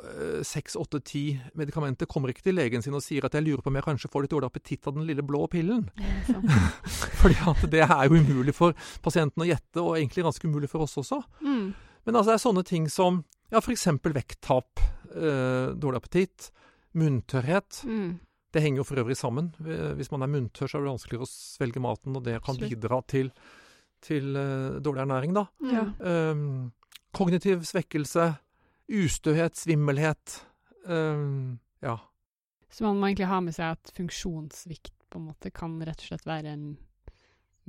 seks, 0.48 0.76
åtte, 0.80 1.04
ti 1.06 1.24
medikamenter, 1.60 2.10
kommer 2.10 2.34
ikke 2.34 2.48
til 2.48 2.58
legen 2.58 2.86
sin 2.86 2.98
og 2.98 3.06
sier 3.06 3.26
at 3.28 3.38
jeg 3.38 3.46
lurer 3.46 3.62
på 3.62 3.70
om 3.70 3.78
jeg 3.78 3.86
kanskje 3.86 4.10
får 4.14 4.26
litt 4.26 4.34
dårlig 4.34 4.50
appetitt 4.50 4.90
av 4.90 4.98
den 4.98 5.08
lille 5.08 5.26
blå 5.26 5.46
pillen. 5.52 5.86
Fordi 7.22 7.38
at 7.54 7.66
det 7.72 7.86
er 7.86 8.08
jo 8.10 8.20
umulig 8.20 8.56
for 8.58 8.78
pasienten 9.06 9.46
å 9.46 9.50
gjette, 9.50 9.80
og 9.82 9.98
egentlig 10.00 10.26
ganske 10.26 10.50
umulig 10.50 10.72
for 10.72 10.88
oss 10.88 10.98
også. 11.02 11.22
Mm. 11.46 11.74
Men 12.04 12.18
altså 12.18 12.34
det 12.34 12.36
er 12.36 12.44
sånne 12.48 12.66
ting 12.68 12.90
som 12.92 13.22
ja, 13.54 13.62
f.eks. 13.62 13.88
vekttap, 14.02 14.82
øh, 15.14 15.74
dårlig 15.78 16.02
appetitt, 16.02 16.50
Munntørrhet. 17.00 17.82
Mm. 17.90 18.20
Det 18.54 18.62
henger 18.62 18.84
jo 18.84 18.86
for 18.86 19.02
øvrig 19.02 19.18
sammen. 19.18 19.50
Hvis 19.98 20.12
man 20.14 20.22
er 20.22 20.30
munntørr, 20.30 20.70
så 20.70 20.78
er 20.78 20.86
det 20.86 20.92
vanskeligere 20.92 21.26
å 21.26 21.32
svelge 21.32 21.82
maten, 21.82 22.16
og 22.20 22.26
det 22.28 22.38
kan 22.46 22.60
bidra 22.62 23.00
til, 23.10 23.32
til 24.06 24.38
uh, 24.38 24.78
dårlig 24.84 25.02
ernæring, 25.08 25.34
da. 25.34 25.48
Ja. 25.72 25.88
Um, 26.06 26.70
kognitiv 27.18 27.66
svekkelse, 27.66 28.28
ustøhet, 28.94 29.58
svimmelhet. 29.58 30.38
Um, 30.86 31.58
ja. 31.82 31.98
Så 32.70 32.86
man 32.86 33.02
må 33.02 33.10
egentlig 33.10 33.32
ha 33.32 33.42
med 33.42 33.58
seg 33.58 33.74
at 33.74 33.94
funksjonssvikt 33.98 34.94
på 35.10 35.22
en 35.22 35.30
måte 35.32 35.50
kan 35.54 35.76
rett 35.86 36.06
og 36.06 36.12
slett 36.12 36.30
være 36.30 36.54
en 36.54 36.68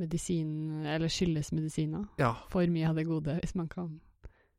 medisin, 0.01 0.85
eller 0.85 1.13
skyldes 1.13 1.53
medisiner. 1.55 2.05
Ja. 2.21 2.35
For 2.53 2.67
mye 2.69 2.91
av 2.91 2.99
det 2.99 3.07
gode, 3.09 3.39
hvis 3.41 3.57
man 3.57 3.69
kan 3.73 3.95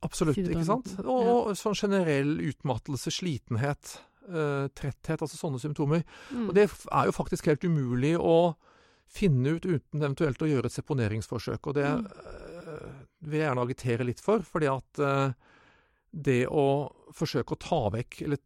Absolutt, 0.06 0.38
si 0.38 0.46
det 0.46 0.54
ikke 0.54 0.68
sant? 0.68 0.92
Og, 1.02 1.30
og 1.52 1.56
sånn 1.58 1.78
generell 1.78 2.38
utmattelse, 2.50 3.14
slitenhet 3.14 3.98
uh, 4.30 4.68
tretthet, 4.78 5.22
altså 5.22 5.40
sånne 5.40 5.62
symptomer. 5.62 6.06
Mm. 6.32 6.50
Og 6.50 6.56
det 6.58 6.68
er 6.70 7.10
jo 7.10 7.16
faktisk 7.16 7.50
helt 7.52 7.66
umulig 7.66 8.16
å 8.20 8.56
finne 9.16 9.56
ut 9.56 9.66
uten 9.66 10.02
eventuelt 10.02 10.42
å 10.42 10.50
gjøre 10.50 10.72
et 10.72 10.76
seponeringsforsøk. 10.76 11.70
Og 11.70 11.78
det 11.78 11.88
mm. 11.88 12.06
uh, 12.06 12.88
vil 13.26 13.40
jeg 13.40 13.50
gjerne 13.50 13.68
agitere 13.68 14.08
litt 14.08 14.24
for, 14.24 14.46
fordi 14.46 14.72
at 14.72 15.04
uh, 15.04 15.36
det 16.16 16.46
å 16.48 16.66
forsøke 17.16 17.56
å 17.56 17.62
ta 17.62 17.82
vekk, 17.94 18.22
eller 18.26 18.42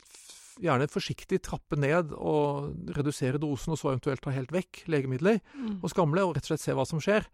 gjerne 0.60 0.90
forsiktig 0.92 1.40
trappe 1.46 1.78
ned 1.80 2.12
og 2.18 2.92
redusere 2.98 3.40
dosen, 3.42 3.74
og 3.74 3.80
så 3.80 3.94
eventuelt 3.94 4.24
ta 4.26 4.34
helt 4.36 4.52
vekk 4.54 4.84
legemidler 4.92 5.40
mm. 5.54 5.80
hos 5.84 5.96
gamle, 5.96 6.26
og 6.26 6.36
rett 6.36 6.48
og 6.48 6.54
slett 6.54 6.66
se 6.66 6.76
hva 6.76 6.86
som 6.88 7.02
skjer, 7.04 7.28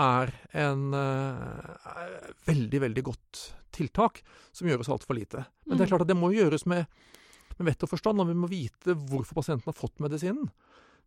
er 0.00 0.30
en 0.54 0.94
uh, 0.94 2.28
veldig, 2.46 2.80
veldig 2.86 3.04
godt 3.10 3.40
tiltak 3.74 4.22
som 4.54 4.68
gjøres 4.70 4.90
altfor 4.92 5.18
lite. 5.18 5.44
Men 5.66 5.76
det 5.76 5.84
er 5.84 5.88
mm. 5.88 5.92
klart 5.92 6.04
at 6.06 6.12
det 6.12 6.18
må 6.18 6.30
gjøres 6.34 6.66
med 6.70 6.86
med 7.60 7.72
vett 7.72 7.84
og 7.86 7.92
forstand, 7.92 8.22
og 8.22 8.30
vi 8.30 8.36
må 8.38 8.50
vite 8.50 8.96
hvorfor 8.96 9.40
pasienten 9.40 9.70
har 9.70 9.76
fått 9.76 10.00
medisinen. 10.02 10.50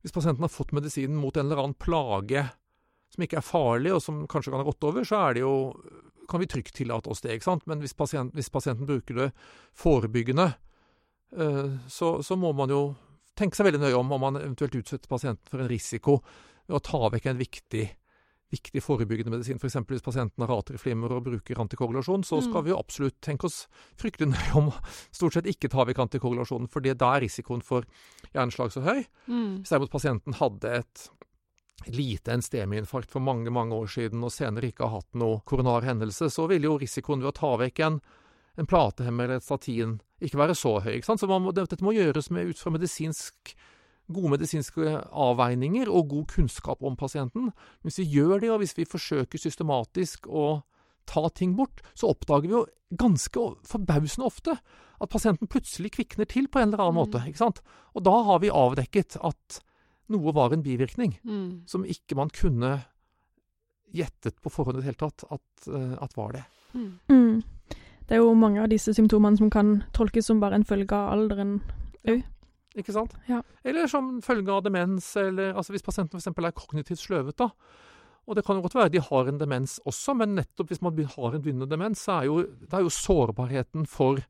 Hvis 0.04 0.16
pasienten 0.16 0.46
har 0.46 0.52
fått 0.52 0.74
medisinen 0.76 1.18
mot 1.20 1.38
en 1.38 1.48
eller 1.48 1.62
annen 1.62 1.80
plage 1.80 2.46
som 3.14 3.24
ikke 3.24 3.40
er 3.40 3.46
farlig, 3.46 3.94
og 3.94 4.02
som 4.04 4.24
kanskje 4.30 4.52
kan 4.54 4.64
ha 4.64 4.68
rått 4.68 4.86
over, 4.88 5.06
så 5.08 5.20
er 5.28 5.38
det 5.38 5.44
jo, 5.44 5.54
kan 6.30 6.42
vi 6.42 6.50
trygt 6.50 6.76
tillate 6.76 7.12
oss 7.14 7.22
det. 7.22 7.38
ikke 7.38 7.48
sant? 7.48 7.66
Men 7.70 7.84
hvis, 7.84 7.94
pasient, 7.98 8.34
hvis 8.34 8.52
pasienten 8.54 8.90
bruker 8.90 9.20
det 9.20 9.28
forebyggende, 9.78 10.48
uh, 11.38 11.76
så, 11.88 12.16
så, 12.26 12.38
må 12.40 12.52
man 12.58 12.74
jo 12.74 12.84
tenke 13.38 13.58
seg 13.58 13.70
veldig 13.70 13.84
nøye 13.86 14.00
om 14.00 14.12
om 14.14 14.26
man 14.28 14.42
eventuelt 14.42 14.76
utsetter 14.82 15.10
pasienten 15.10 15.50
for 15.50 15.62
en 15.62 15.70
risiko 15.70 16.20
ved 16.66 16.80
å 16.80 16.84
ta 16.84 17.10
vekk 17.14 17.30
en 17.30 17.42
viktig 17.42 17.86
viktig 18.54 18.84
forebyggende 18.86 19.34
medisin. 19.34 19.60
F.eks. 19.60 19.80
hvis 19.90 20.06
pasienten 20.06 20.46
har 20.46 20.54
atrieflimmer 20.54 21.16
og 21.16 21.26
bruker 21.26 21.62
antikoagulasjon, 21.64 22.26
så 22.28 22.40
skal 22.44 22.62
mm. 22.62 22.68
vi 22.68 22.74
jo 22.74 22.80
absolutt 22.80 23.20
tenke 23.26 23.50
oss 23.50 23.64
fryktelig 24.00 24.32
nøye 24.34 24.54
om 24.62 24.70
stort 25.10 25.38
sett 25.38 25.50
ikke 25.50 25.72
ta 25.74 25.88
vekk 25.90 26.06
antikoagulasjonen, 26.06 26.70
for 26.72 26.86
da 26.86 27.12
er 27.16 27.26
risikoen 27.26 27.66
for 27.66 27.88
hjerneslag 28.32 28.74
så 28.76 28.86
høy. 28.86 29.04
Mm. 29.28 29.62
Hvis 29.62 29.74
derimot 29.74 29.94
pasienten 29.94 30.40
hadde 30.40 30.80
et 30.84 31.08
lite 31.90 32.32
enstemiinfarkt 32.32 33.12
for 33.12 33.24
mange 33.24 33.52
mange 33.52 33.76
år 33.76 33.90
siden, 33.92 34.24
og 34.24 34.32
senere 34.32 34.70
ikke 34.70 34.88
har 34.88 35.02
hatt 35.02 35.20
noe 35.20 35.42
koronar 35.50 35.86
hendelse, 35.88 36.30
så 36.32 36.48
vil 36.52 36.70
jo 36.70 36.78
risikoen 36.80 37.24
ved 37.24 37.34
å 37.34 37.38
ta 37.38 37.54
vekk 37.60 37.84
en, 37.88 38.00
en 38.62 38.70
platehemmer 38.70 39.28
eller 39.28 39.42
et 39.42 39.48
statin 39.48 39.98
ikke 40.24 40.40
være 40.40 40.56
så 40.56 40.78
høy. 40.84 40.98
ikke 40.98 41.10
sant? 41.10 41.24
Så 41.24 41.28
må, 41.28 41.52
dette 41.52 41.84
må 41.84 41.96
gjøres 41.96 42.30
med, 42.32 42.54
ut 42.54 42.62
fra 42.62 42.72
medisinsk 42.72 43.56
gode 44.12 44.34
medisinske 44.34 45.00
avveininger 45.10 45.90
og 45.92 46.10
god 46.12 46.28
kunnskap 46.36 46.84
om 46.84 46.96
pasienten. 47.00 47.52
Hvis 47.84 48.02
vi 48.02 48.10
gjør 48.18 48.42
det, 48.44 48.52
og 48.52 48.62
hvis 48.64 48.76
vi 48.78 48.88
forsøker 48.90 49.40
systematisk 49.40 50.28
å 50.28 50.64
ta 51.10 51.28
ting 51.36 51.56
bort, 51.56 51.84
så 51.96 52.12
oppdager 52.12 52.48
vi 52.48 52.56
jo 52.56 52.66
ganske 53.00 53.46
forbausende 53.68 54.28
ofte 54.28 54.58
at 55.04 55.12
pasienten 55.12 55.50
plutselig 55.52 55.94
kvikner 55.98 56.28
til 56.30 56.48
på 56.48 56.62
en 56.62 56.72
eller 56.72 56.84
annen 56.84 56.96
mm. 56.96 57.02
måte. 57.02 57.24
ikke 57.28 57.42
sant? 57.42 57.64
Og 57.96 58.06
da 58.06 58.16
har 58.28 58.44
vi 58.44 58.54
avdekket 58.54 59.18
at 59.24 59.60
noe 60.14 60.34
var 60.36 60.54
en 60.54 60.64
bivirkning 60.64 61.18
mm. 61.24 61.64
som 61.70 61.88
ikke 61.88 62.18
man 62.20 62.32
kunne 62.34 62.78
gjettet 63.94 64.40
på 64.42 64.52
forhånd 64.52 64.80
i 64.80 64.82
det 64.82 64.92
hele 64.92 65.02
tatt 65.02 65.26
at, 65.30 65.68
uh, 65.70 65.96
at 66.04 66.16
var 66.18 66.38
det. 66.38 66.44
Mm. 66.74 66.92
mm. 67.10 67.44
Det 68.04 68.18
er 68.18 68.20
jo 68.20 68.34
mange 68.36 68.60
av 68.60 68.68
disse 68.68 68.92
symptomene 68.96 69.40
som 69.40 69.50
kan 69.54 69.78
tolkes 69.96 70.28
som 70.28 70.42
bare 70.42 70.58
en 70.60 70.68
følge 70.68 70.92
av 70.92 71.14
alderen 71.16 71.60
òg. 72.10 72.24
Ikke 72.78 72.94
sant? 72.96 73.14
Ja. 73.30 73.42
Eller 73.64 73.90
som 73.92 74.18
følge 74.26 74.52
av 74.54 74.64
demens, 74.66 75.12
eller 75.20 75.54
altså 75.54 75.76
hvis 75.76 75.86
pasienten 75.86 76.20
f.eks. 76.20 76.32
er 76.34 76.56
kognitivt 76.58 77.04
sløvet. 77.04 77.38
da. 77.38 77.52
Og 78.26 78.38
det 78.38 78.46
kan 78.48 78.58
jo 78.58 78.64
godt 78.64 78.78
være 78.78 78.94
de 78.94 79.04
har 79.04 79.30
en 79.30 79.42
demens 79.42 79.80
også, 79.86 80.16
men 80.18 80.38
nettopp 80.40 80.72
hvis 80.72 80.82
man 80.82 80.96
har 80.96 81.36
en 81.36 81.44
begynnende 81.44 81.70
demens, 81.70 82.06
så 82.06 82.22
er 82.22 82.30
jo, 82.30 82.38
det 82.44 82.74
er 82.74 82.86
jo 82.86 82.94
sårbarheten 82.94 83.86
for, 83.90 84.22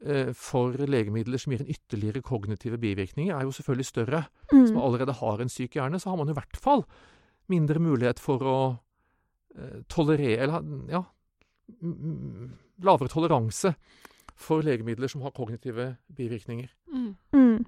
eh, 0.00 0.32
for 0.32 0.72
legemidler 0.80 1.38
som 1.38 1.52
gir 1.52 1.62
en 1.62 1.74
ytterligere 1.74 2.24
kognitive 2.24 2.80
bivirkninger, 2.80 3.36
er 3.36 3.44
jo 3.44 3.52
selvfølgelig 3.52 3.90
større. 3.90 4.24
Mm. 4.50 4.62
Hvis 4.62 4.72
man 4.72 4.86
allerede 4.88 5.18
har 5.20 5.44
en 5.44 5.52
syk 5.52 5.76
hjerne, 5.76 6.00
så 6.00 6.10
har 6.10 6.16
man 6.16 6.32
i 6.32 6.38
hvert 6.38 6.56
fall 6.56 6.86
mindre 7.52 7.78
mulighet 7.78 8.18
for 8.18 8.42
å 8.42 8.58
eh, 9.54 9.84
tolerere 9.92 10.42
Eller 10.42 10.90
ja 10.90 11.04
lavere 12.84 13.10
toleranse 13.10 13.74
for 14.36 14.64
legemidler 14.64 15.08
som 15.08 15.24
har 15.24 15.34
kognitive 15.36 15.94
bivirkninger. 16.16 16.68
Mm. 16.96 17.10
Mm. 17.36 17.66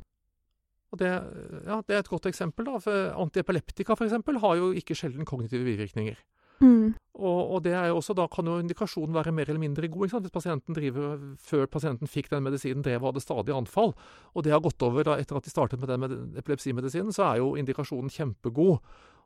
Og 0.88 1.01
det, 1.03 1.09
ja, 1.12 1.79
det, 1.85 1.95
er 1.95 2.01
et 2.01 2.09
godt 2.09 2.27
eksempel. 2.31 2.64
da, 2.64 2.81
for 2.81 3.12
Antiepileptika 3.21 3.95
for 3.95 4.09
eksempel, 4.09 4.41
har 4.41 4.57
jo 4.57 4.73
ikke 4.73 4.97
sjelden 4.97 5.29
kognitive 5.29 5.67
bivirkninger. 5.67 6.17
Mm. 6.61 6.95
Og, 7.19 7.41
og, 7.55 7.59
det 7.62 7.75
er 7.77 7.91
jo 7.91 7.99
også, 8.01 8.17
da 8.19 8.27
kan 8.31 8.47
jo 8.47 8.57
indikasjonen 8.59 9.14
være 9.14 9.35
mer 9.35 9.51
eller 9.51 9.62
mindre 9.62 9.88
god. 9.88 10.09
Hvis 10.09 10.33
pasienten 10.35 10.75
driver, 10.75 11.19
Før 11.38 11.67
pasienten 11.67 12.11
fikk 12.11 12.31
den 12.33 12.43
medisinen, 12.43 12.83
drev 12.83 13.03
og 13.03 13.12
hadde 13.12 13.23
stadig 13.23 13.55
anfall, 13.55 13.95
og 14.35 14.45
det 14.45 14.53
har 14.55 14.64
gått 14.64 14.83
over 14.83 15.05
da, 15.07 15.19
etter 15.19 15.38
at 15.38 15.45
de 15.45 15.53
startet 15.53 15.81
med 15.81 15.88
den 15.88 16.01
med 16.01 16.41
epilepsimedisinen, 16.41 17.12
så 17.12 17.29
er 17.29 17.43
jo 17.43 17.55
indikasjonen 17.57 18.11
kjempegod. 18.11 18.79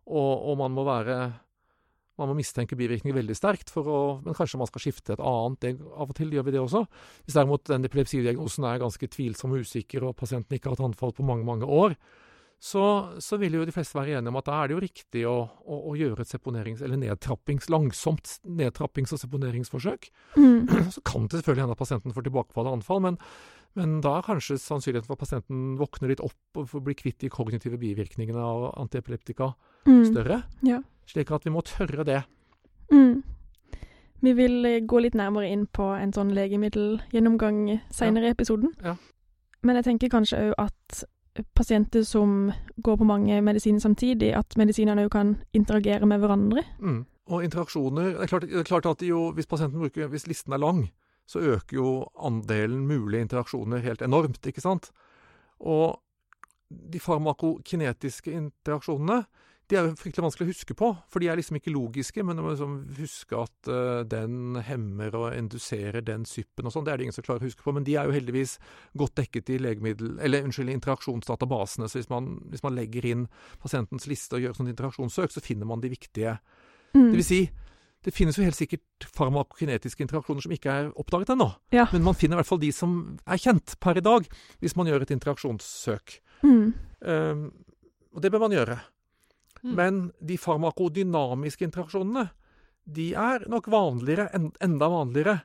Og, 0.02 0.32
og 0.50 0.58
man 0.58 0.74
må 0.74 0.84
være 0.84 1.18
man 2.20 2.28
må 2.28 2.36
mistenke 2.36 2.76
bivirkninger 2.76 3.16
veldig 3.16 3.36
sterkt, 3.36 3.72
for 3.72 3.88
å, 3.88 4.00
men 4.24 4.36
kanskje 4.36 4.60
man 4.60 4.68
skal 4.68 4.84
skifte 4.84 5.14
et 5.14 5.22
annet. 5.22 5.60
Det, 5.64 5.72
av 5.96 6.12
og 6.12 6.18
til 6.18 6.34
gjør 6.34 6.48
vi 6.48 6.56
det 6.56 6.60
også. 6.60 6.82
Hvis 7.24 7.38
derimot 7.38 7.64
den 7.70 7.88
epilepsidiagnosen 7.88 8.66
er 8.68 8.82
ganske 8.82 9.08
tvilsom 9.14 9.56
og 9.56 9.64
usikker, 9.64 10.04
og 10.04 10.18
pasienten 10.18 10.58
ikke 10.58 10.70
har 10.70 10.76
hatt 10.76 10.90
anfall 10.90 11.14
på 11.16 11.26
mange, 11.26 11.46
mange 11.48 11.68
år, 11.68 11.96
så, 12.62 12.82
så, 13.18 13.36
vil 13.42 13.56
jo 13.56 13.64
de 13.66 13.72
fleste 13.74 13.96
være 13.98 14.20
enige 14.20 14.30
om 14.30 14.36
at 14.38 14.46
da 14.46 14.60
er 14.60 14.68
det 14.70 14.74
jo 14.76 14.82
riktig 14.84 15.22
å, 15.26 15.34
å, 15.66 15.78
å 15.90 15.96
gjøre 15.98 16.22
et 16.22 16.30
seponerings- 16.30 16.84
eller 16.86 17.00
nedtrappings, 17.00 17.66
langsomt 17.74 18.36
nedtrappings- 18.46 19.16
og 19.16 19.18
seponeringsforsøk. 19.18 20.06
Mm. 20.36 20.70
Så 20.94 21.02
kan 21.02 21.26
det 21.26 21.40
selvfølgelig 21.40 21.64
hende 21.64 21.74
at 21.74 21.82
pasienten 21.82 22.14
får 22.14 22.28
tilbakefall 22.28 22.70
av 22.70 22.76
anfall, 22.78 23.02
men, 23.08 23.18
men 23.78 24.00
da 24.04 24.18
er 24.18 24.26
kanskje 24.26 24.58
sannsynligheten 24.60 25.08
for 25.08 25.16
at 25.16 25.24
pasienten 25.24 25.76
våkner 25.80 26.12
litt 26.12 26.22
opp 26.24 26.60
og 26.60 26.72
blir 26.84 26.96
kvitt 26.98 27.22
de 27.22 27.30
kognitive 27.32 27.78
bivirkningene 27.80 28.42
av 28.42 28.66
antiepileptika 28.82 29.52
mm. 29.88 30.02
større. 30.10 30.42
Ja. 30.66 30.82
Slik 31.08 31.32
at 31.32 31.46
vi 31.48 31.54
må 31.54 31.64
tørre 31.66 32.04
det. 32.08 32.20
Mm. 32.92 33.22
Vi 34.22 34.34
vil 34.38 34.68
eh, 34.68 34.82
gå 34.86 35.00
litt 35.02 35.16
nærmere 35.18 35.48
inn 35.50 35.64
på 35.66 35.88
en 35.96 36.12
sånn 36.14 36.34
legemiddelgjennomgang 36.36 37.64
seinere 37.90 38.28
ja. 38.28 38.34
i 38.34 38.36
episoden. 38.36 38.76
Ja. 38.84 38.94
Men 39.66 39.78
jeg 39.78 39.88
tenker 39.88 40.12
kanskje 40.12 40.44
òg 40.50 40.54
at 40.62 41.02
pasienter 41.56 42.04
som 42.04 42.52
går 42.84 42.98
på 43.00 43.08
mange 43.08 43.40
medisiner 43.40 43.80
samtidig, 43.80 44.34
at 44.36 44.56
medisinene 44.60 45.06
òg 45.06 45.14
kan 45.14 45.36
interagere 45.56 46.06
med 46.06 46.20
hverandre. 46.20 46.64
Mm. 46.82 47.04
Og 47.32 47.44
interaksjoner 47.46 48.04
Det 48.12 48.22
er 48.22 48.26
klart, 48.26 48.42
det 48.50 48.58
er 48.58 48.68
klart 48.68 48.86
at 48.86 49.02
jo, 49.06 49.30
hvis 49.32 49.46
bruker, 49.46 50.08
hvis 50.10 50.26
listen 50.26 50.52
er 50.52 50.58
lang, 50.58 50.90
så 51.32 51.42
øker 51.56 51.78
jo 51.78 51.92
andelen 52.20 52.86
mulige 52.88 53.24
interaksjoner 53.26 53.84
helt 53.84 54.04
enormt, 54.04 54.42
ikke 54.48 54.64
sant? 54.64 54.90
Og 55.60 55.96
de 56.72 57.00
farmakokinetiske 57.00 58.32
interaksjonene 58.32 59.22
de 59.70 59.78
er 59.78 59.86
jo 59.86 59.96
fryktelig 59.96 60.26
vanskelig 60.26 60.44
å 60.44 60.50
huske 60.50 60.74
på, 60.76 60.88
for 61.08 61.22
de 61.22 61.28
er 61.32 61.38
liksom 61.38 61.56
ikke 61.56 61.72
logiske. 61.72 62.24
Men 62.26 62.36
du 62.36 62.42
må 62.44 62.50
liksom 62.52 62.74
huske 62.98 63.38
at 63.40 63.70
uh, 63.70 64.02
den 64.04 64.58
hemmer 64.66 65.14
og 65.16 65.36
induserer 65.36 66.04
den 66.04 66.26
syppen 66.28 66.68
og 66.68 66.74
sånn, 66.74 66.84
det 66.84 66.92
er 66.92 67.00
det 67.00 67.06
ingen 67.06 67.16
som 67.16 67.24
klarer 67.24 67.40
å 67.40 67.48
huske 67.48 67.64
på. 67.64 67.72
Men 67.72 67.86
de 67.86 67.94
er 67.96 68.08
jo 68.08 68.16
heldigvis 68.16 68.58
godt 69.00 69.16
dekket 69.22 69.54
i 69.54 69.60
legemiddel, 69.62 70.18
eller 70.20 70.44
unnskyld, 70.44 70.74
interaksjonsdatabasene. 70.74 71.88
Så 71.88 72.02
hvis 72.02 72.10
man, 72.12 72.34
hvis 72.52 72.64
man 72.66 72.76
legger 72.76 73.08
inn 73.08 73.24
pasientens 73.62 74.08
liste 74.10 74.36
og 74.36 74.44
gjør 74.44 74.58
sånn 74.58 74.72
interaksjonssøk, 74.74 75.32
så 75.32 75.44
finner 75.44 75.70
man 75.70 75.84
de 75.84 75.94
viktige. 75.94 76.36
Mm. 76.92 77.06
Det 77.06 77.14
vil 77.22 77.28
si, 77.30 77.42
det 78.02 78.10
finnes 78.14 78.38
jo 78.38 78.44
helt 78.44 78.58
sikkert 78.58 79.06
farmakokinetiske 79.14 80.02
interaksjoner 80.02 80.42
som 80.42 80.54
ikke 80.54 80.72
er 80.74 80.88
oppdaget 80.98 81.36
ennå. 81.36 81.48
Ja. 81.74 81.86
Men 81.92 82.06
man 82.08 82.18
finner 82.18 82.36
i 82.36 82.42
hvert 82.42 82.50
fall 82.50 82.62
de 82.62 82.72
som 82.74 82.96
er 83.22 83.38
kjent 83.38 83.76
per 83.82 84.00
i 84.00 84.04
dag, 84.04 84.26
hvis 84.58 84.74
man 84.78 84.90
gjør 84.90 85.04
et 85.04 85.14
interaksjonssøk. 85.14 86.16
Mm. 86.42 86.72
Um, 87.06 87.44
og 88.12 88.24
det 88.24 88.32
bør 88.34 88.42
man 88.46 88.56
gjøre. 88.56 88.80
Mm. 89.62 89.74
Men 89.78 90.02
de 90.18 90.40
farmakodynamiske 90.42 91.68
interaksjonene, 91.68 92.26
de 92.82 93.12
er 93.14 93.46
nok 93.50 93.70
vanligere, 93.70 94.26
enda 94.34 94.90
vanligere. 94.90 95.38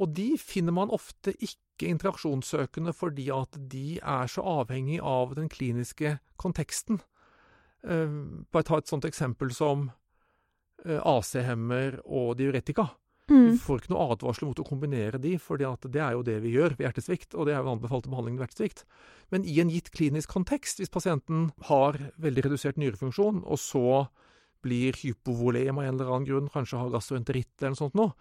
Og 0.00 0.16
de 0.16 0.32
finner 0.40 0.72
man 0.72 0.92
ofte 0.96 1.34
ikke 1.36 1.90
interaksjonssøkende 1.90 2.94
fordi 2.96 3.28
at 3.34 3.56
de 3.72 4.00
er 4.00 4.32
så 4.32 4.44
avhengig 4.60 5.02
av 5.04 5.36
den 5.36 5.52
kliniske 5.52 6.16
konteksten. 6.40 7.02
Uh, 7.84 8.40
bare 8.48 8.64
ta 8.64 8.80
et 8.80 8.88
sånt 8.88 9.04
eksempel 9.04 9.52
som 9.52 9.90
AC-hemmer 10.84 12.00
og 12.06 12.34
diuretika. 12.40 12.88
Mm. 13.30 13.52
Du 13.52 13.60
får 13.62 13.82
ikke 13.82 13.92
noe 13.92 14.08
advarsel 14.10 14.48
mot 14.48 14.58
å 14.58 14.66
kombinere 14.66 15.20
de, 15.22 15.36
for 15.38 15.60
det 15.60 15.68
er 16.02 16.16
jo 16.16 16.24
det 16.26 16.38
vi 16.42 16.56
gjør 16.56 16.74
ved 16.74 16.88
hjertesvikt, 16.88 17.36
og 17.36 17.46
det 17.46 17.54
er 17.54 17.62
jo 17.62 17.76
anbefalte 17.76 18.10
behandling 18.10 18.38
ved 18.38 18.48
hjertesvikt. 18.48 18.82
Men 19.30 19.46
i 19.46 19.60
en 19.62 19.70
gitt 19.70 19.92
klinisk 19.94 20.32
kontekst, 20.34 20.82
hvis 20.82 20.90
pasienten 20.90 21.52
har 21.68 21.98
veldig 22.18 22.48
redusert 22.48 22.80
nyrefunksjon, 22.80 23.44
og 23.46 23.62
så 23.62 24.08
blir 24.64 24.98
hypovolem 24.98 25.78
av 25.78 25.86
en 25.86 25.94
eller 25.94 26.10
annen 26.10 26.28
grunn, 26.28 26.50
kanskje 26.52 26.80
har 26.80 26.92
gastroenteritt 26.92 27.54
eller 27.60 27.76
noe 27.76 27.80
sånt 27.80 27.98
noe, 27.98 28.12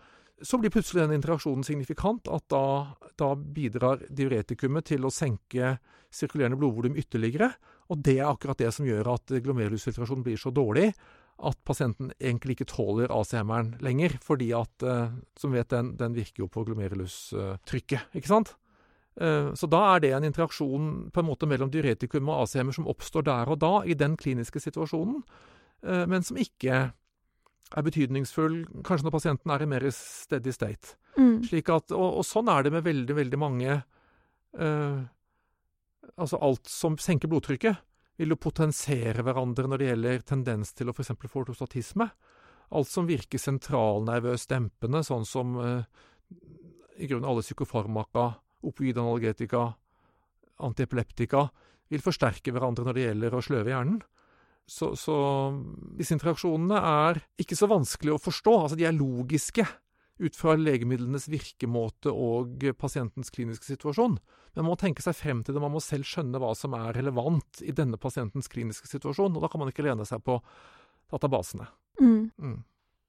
så 0.45 0.59
blir 0.61 0.71
plutselig 0.71 1.03
den 1.03 1.17
interaksjonen 1.17 1.65
signifikant 1.67 2.29
at 2.31 2.45
da, 2.53 2.95
da 3.19 3.33
bidrar 3.35 4.05
diuretikumet 4.07 4.87
til 4.87 5.03
å 5.03 5.11
senke 5.11 5.73
sirkulerende 6.15 6.55
blodvolum 6.61 6.95
ytterligere. 7.01 7.49
Og 7.91 7.99
det 8.05 8.19
er 8.21 8.29
akkurat 8.29 8.61
det 8.61 8.69
som 8.71 8.87
gjør 8.87 9.11
at 9.17 9.33
glomerulusfiltrasjonen 9.35 10.23
blir 10.23 10.39
så 10.39 10.53
dårlig 10.55 10.93
at 11.39 11.59
pasienten 11.67 12.11
egentlig 12.19 12.57
ikke 12.57 12.69
tåler 12.73 13.11
AC-hemmeren 13.13 13.75
lenger, 13.83 14.17
fordi 14.23 14.49
at, 14.57 14.83
eh, 14.83 15.11
som 15.39 15.53
vet, 15.55 15.69
den, 15.71 15.93
den 15.99 16.15
virker 16.17 16.43
jo 16.43 16.49
på 16.51 16.65
glomerulus-trykket, 16.67 18.11
ikke 18.19 18.31
sant? 18.31 18.55
Eh, 19.19 19.51
så 19.55 19.69
da 19.71 19.81
er 19.93 20.03
det 20.03 20.13
en 20.15 20.27
interaksjon 20.27 20.89
på 21.15 21.21
en 21.21 21.27
måte 21.27 21.47
mellom 21.49 21.71
diuretikum 21.71 22.29
og 22.29 22.43
AC-hemmer 22.43 22.75
som 22.75 22.87
oppstår 22.91 23.27
der 23.27 23.51
og 23.51 23.59
da, 23.63 23.73
i 23.83 23.97
den 23.97 24.17
kliniske 24.19 24.61
situasjonen, 24.63 25.21
eh, 25.87 26.05
men 26.11 26.25
som 26.27 26.39
ikke 26.39 26.89
er 27.69 27.85
betydningsfull 27.85 28.63
kanskje 28.87 29.07
når 29.07 29.13
pasienten 29.13 29.53
er 29.53 29.63
i 29.63 29.69
mer 29.69 29.85
steady 29.93 30.53
state. 30.55 30.95
Mm. 31.19 31.43
Slik 31.45 31.69
at, 31.73 31.93
og, 31.93 32.21
og, 32.21 32.25
sånn 32.25 32.49
er 32.51 32.65
det 32.65 32.73
med 32.73 32.85
veldig, 32.85 33.15
veldig 33.17 33.39
mange 33.41 33.79
uh, 34.59 34.99
Altså 36.19 36.39
alt 36.41 36.69
som 36.69 36.95
senker 36.99 37.29
blodtrykket 37.29 37.77
vil 38.19 38.35
jo 38.35 38.39
potensere 38.41 39.23
hverandre 39.23 39.69
når 39.69 39.79
det 39.79 39.87
gjelder 39.87 40.25
tendens 40.27 40.73
til 40.75 40.91
å 40.91 40.95
f.eks. 40.95 41.13
få 41.15 41.43
ortostatisme. 41.45 42.09
Alt 42.75 42.91
som 42.91 43.07
virker 43.07 43.41
sentralnervøst 43.41 44.51
dempende, 44.51 45.01
sånn 45.07 45.25
som 45.25 45.55
eh, 45.63 46.03
i 46.99 47.07
grunnen 47.07 47.29
alle 47.31 47.45
psykofarmaka, 47.45 48.27
opioidanalgetika, 48.67 49.63
antiepileptika, 50.67 51.47
vil 51.89 52.03
forsterke 52.03 52.53
hverandre 52.53 52.85
når 52.85 52.97
det 52.97 53.05
gjelder 53.07 53.35
å 53.35 53.43
sløve 53.43 53.71
hjernen. 53.71 54.01
Så, 54.69 54.91
så 54.99 55.15
disse 55.97 56.13
interaksjonene 56.13 56.77
er 56.77 57.23
ikke 57.41 57.57
så 57.57 57.69
vanskelig 57.71 58.13
å 58.13 58.21
forstå. 58.21 58.57
Altså, 58.65 58.77
de 58.77 58.85
er 58.85 58.99
logiske 58.99 59.65
ut 60.19 60.35
fra 60.35 60.55
legemidlenes 60.59 61.29
virkemåte 61.31 62.11
og 62.11 62.65
pasientens 62.79 63.31
kliniske 63.33 63.69
situasjon. 63.69 64.17
Men 64.53 64.65
man 64.65 64.73
må 64.73 64.79
tenke 64.79 65.03
seg 65.05 65.15
frem 65.15 65.43
til 65.43 65.55
det, 65.55 65.63
man 65.63 65.73
må 65.73 65.81
selv 65.83 66.07
skjønne 66.07 66.41
hva 66.41 66.51
som 66.57 66.75
er 66.77 66.91
relevant 66.97 67.61
i 67.63 67.75
denne 67.75 67.99
pasientens 68.01 68.51
kliniske 68.51 68.89
situasjon. 68.91 69.37
Og 69.37 69.45
da 69.45 69.51
kan 69.51 69.63
man 69.63 69.71
ikke 69.71 69.85
lene 69.87 70.07
seg 70.07 70.23
på 70.25 70.39
databasene. 71.13 71.69
Mm. 72.01 72.29
Mm. 72.35 72.59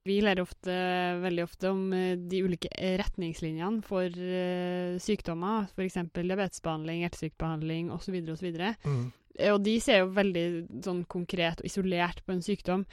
Vi 0.07 0.17
lærer 0.25 0.41
ofte, 0.41 0.75
veldig 1.21 1.43
ofte 1.45 1.69
om 1.69 1.81
eh, 1.93 2.15
de 2.17 2.39
ulike 2.41 2.71
retningslinjene 2.97 3.83
for 3.85 4.07
uh, 4.09 4.97
sykdommer, 5.01 5.67
f.eks. 5.75 5.99
diabetesbehandling, 6.15 7.03
hjertesykebehandling 7.03 7.91
osv. 7.93 8.17
osv. 8.33 8.47
Mm. 8.87 9.03
Og 9.51 9.59
de 9.63 9.75
ser 9.83 10.01
jo 10.01 10.09
veldig 10.15 10.45
sånn 10.85 11.03
konkret 11.11 11.61
og 11.61 11.69
isolert 11.69 12.23
på 12.25 12.33
en 12.33 12.41
sykdom. 12.45 12.87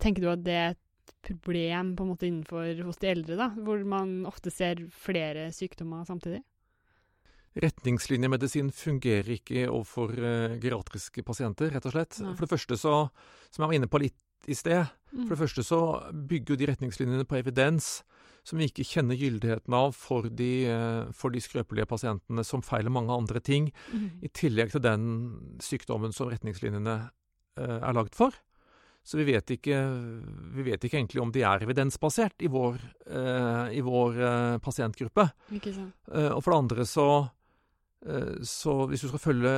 Tenker 0.00 0.24
du 0.24 0.30
at 0.32 0.46
det 0.46 0.56
er 0.56 0.72
et 0.72 0.80
problem 1.24 1.94
på 1.96 2.04
en 2.04 2.10
måte 2.12 2.28
innenfor 2.28 2.82
hos 2.86 3.00
de 3.02 3.10
eldre, 3.12 3.38
da, 3.40 3.50
hvor 3.66 3.80
man 3.88 4.22
ofte 4.28 4.52
ser 4.52 4.82
flere 4.92 5.48
sykdommer 5.54 6.04
samtidig? 6.08 6.42
Retningslinjemedisin 7.62 8.72
fungerer 8.74 9.36
ikke 9.36 9.68
overfor 9.68 10.10
uh, 10.18 10.56
geriatriske 10.58 11.22
pasienter, 11.26 11.70
rett 11.70 11.86
og 11.86 11.94
slett. 11.94 12.18
Nei. 12.18 12.34
For 12.34 12.46
det 12.46 12.54
første 12.56 12.78
så, 12.80 12.94
som 13.54 13.62
jeg 13.62 13.70
var 13.70 13.78
inne 13.78 13.90
på 13.90 14.02
litt 14.02 14.48
i 14.50 14.56
sted, 14.58 14.90
mm. 15.12 15.22
for 15.22 15.34
det 15.36 15.40
første 15.44 15.64
så 15.64 15.80
bygger 16.12 16.54
jo 16.54 16.60
de 16.60 16.68
retningslinjene 16.72 17.26
på 17.28 17.38
evidens 17.38 18.02
som 18.44 18.60
vi 18.60 18.66
ikke 18.68 18.84
kjenner 18.84 19.16
gyldigheten 19.16 19.76
av 19.76 19.94
for 19.96 20.26
de, 20.28 20.50
uh, 20.68 21.12
for 21.16 21.32
de 21.32 21.40
skrøpelige 21.40 21.88
pasientene 21.88 22.44
som 22.44 22.64
feiler 22.64 22.92
mange 22.92 23.14
andre 23.14 23.40
ting, 23.40 23.70
mm. 23.92 24.08
i 24.26 24.32
tillegg 24.34 24.74
til 24.74 24.84
den 24.84 25.06
sykdommen 25.64 26.12
som 26.12 26.32
retningslinjene 26.32 26.98
uh, 27.06 27.78
er 27.78 27.96
lagd 27.96 28.18
for. 28.18 28.36
Så 29.04 29.18
vi 29.20 29.26
vet, 29.28 29.50
ikke, 29.52 29.78
vi 30.56 30.64
vet 30.64 30.84
ikke, 30.86 30.96
egentlig 30.96 31.20
om 31.20 31.32
de 31.32 31.42
er 31.44 31.66
evidensbasert 31.66 32.40
i 32.40 32.48
vår, 32.48 32.78
eh, 33.04 33.74
i 33.76 33.82
vår 33.84 34.16
eh, 34.16 34.54
pasientgruppe. 34.64 35.26
Ikke 35.52 35.74
sant. 35.76 35.92
Uh, 36.08 36.30
og 36.32 36.40
for 36.40 36.54
det 36.54 36.60
andre 36.62 36.86
så, 36.88 37.08
så 38.44 38.72
hvis 38.88 39.04
du 39.04 39.10
skal 39.10 39.20
følge 39.20 39.52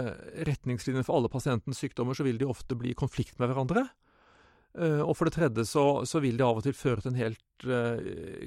retningslinjene 0.46 1.06
for 1.06 1.18
alle 1.18 1.30
pasientens 1.30 1.78
sykdommer, 1.82 2.14
så 2.14 2.26
vil 2.26 2.38
de 2.38 2.46
ofte 2.46 2.78
bli 2.78 2.92
i 2.92 2.98
konflikt 2.98 3.38
med 3.42 3.50
hverandre. 3.50 3.86
og 4.76 5.16
for 5.16 5.26
det 5.26 5.34
tredje 5.34 5.64
så, 5.64 6.04
så, 6.04 6.20
vil 6.20 6.36
det 6.36 6.44
av 6.44 6.60
og 6.60 6.62
til 6.62 6.76
føre 6.76 7.00
til 7.00 7.10
en 7.10 7.18
helt 7.18 7.66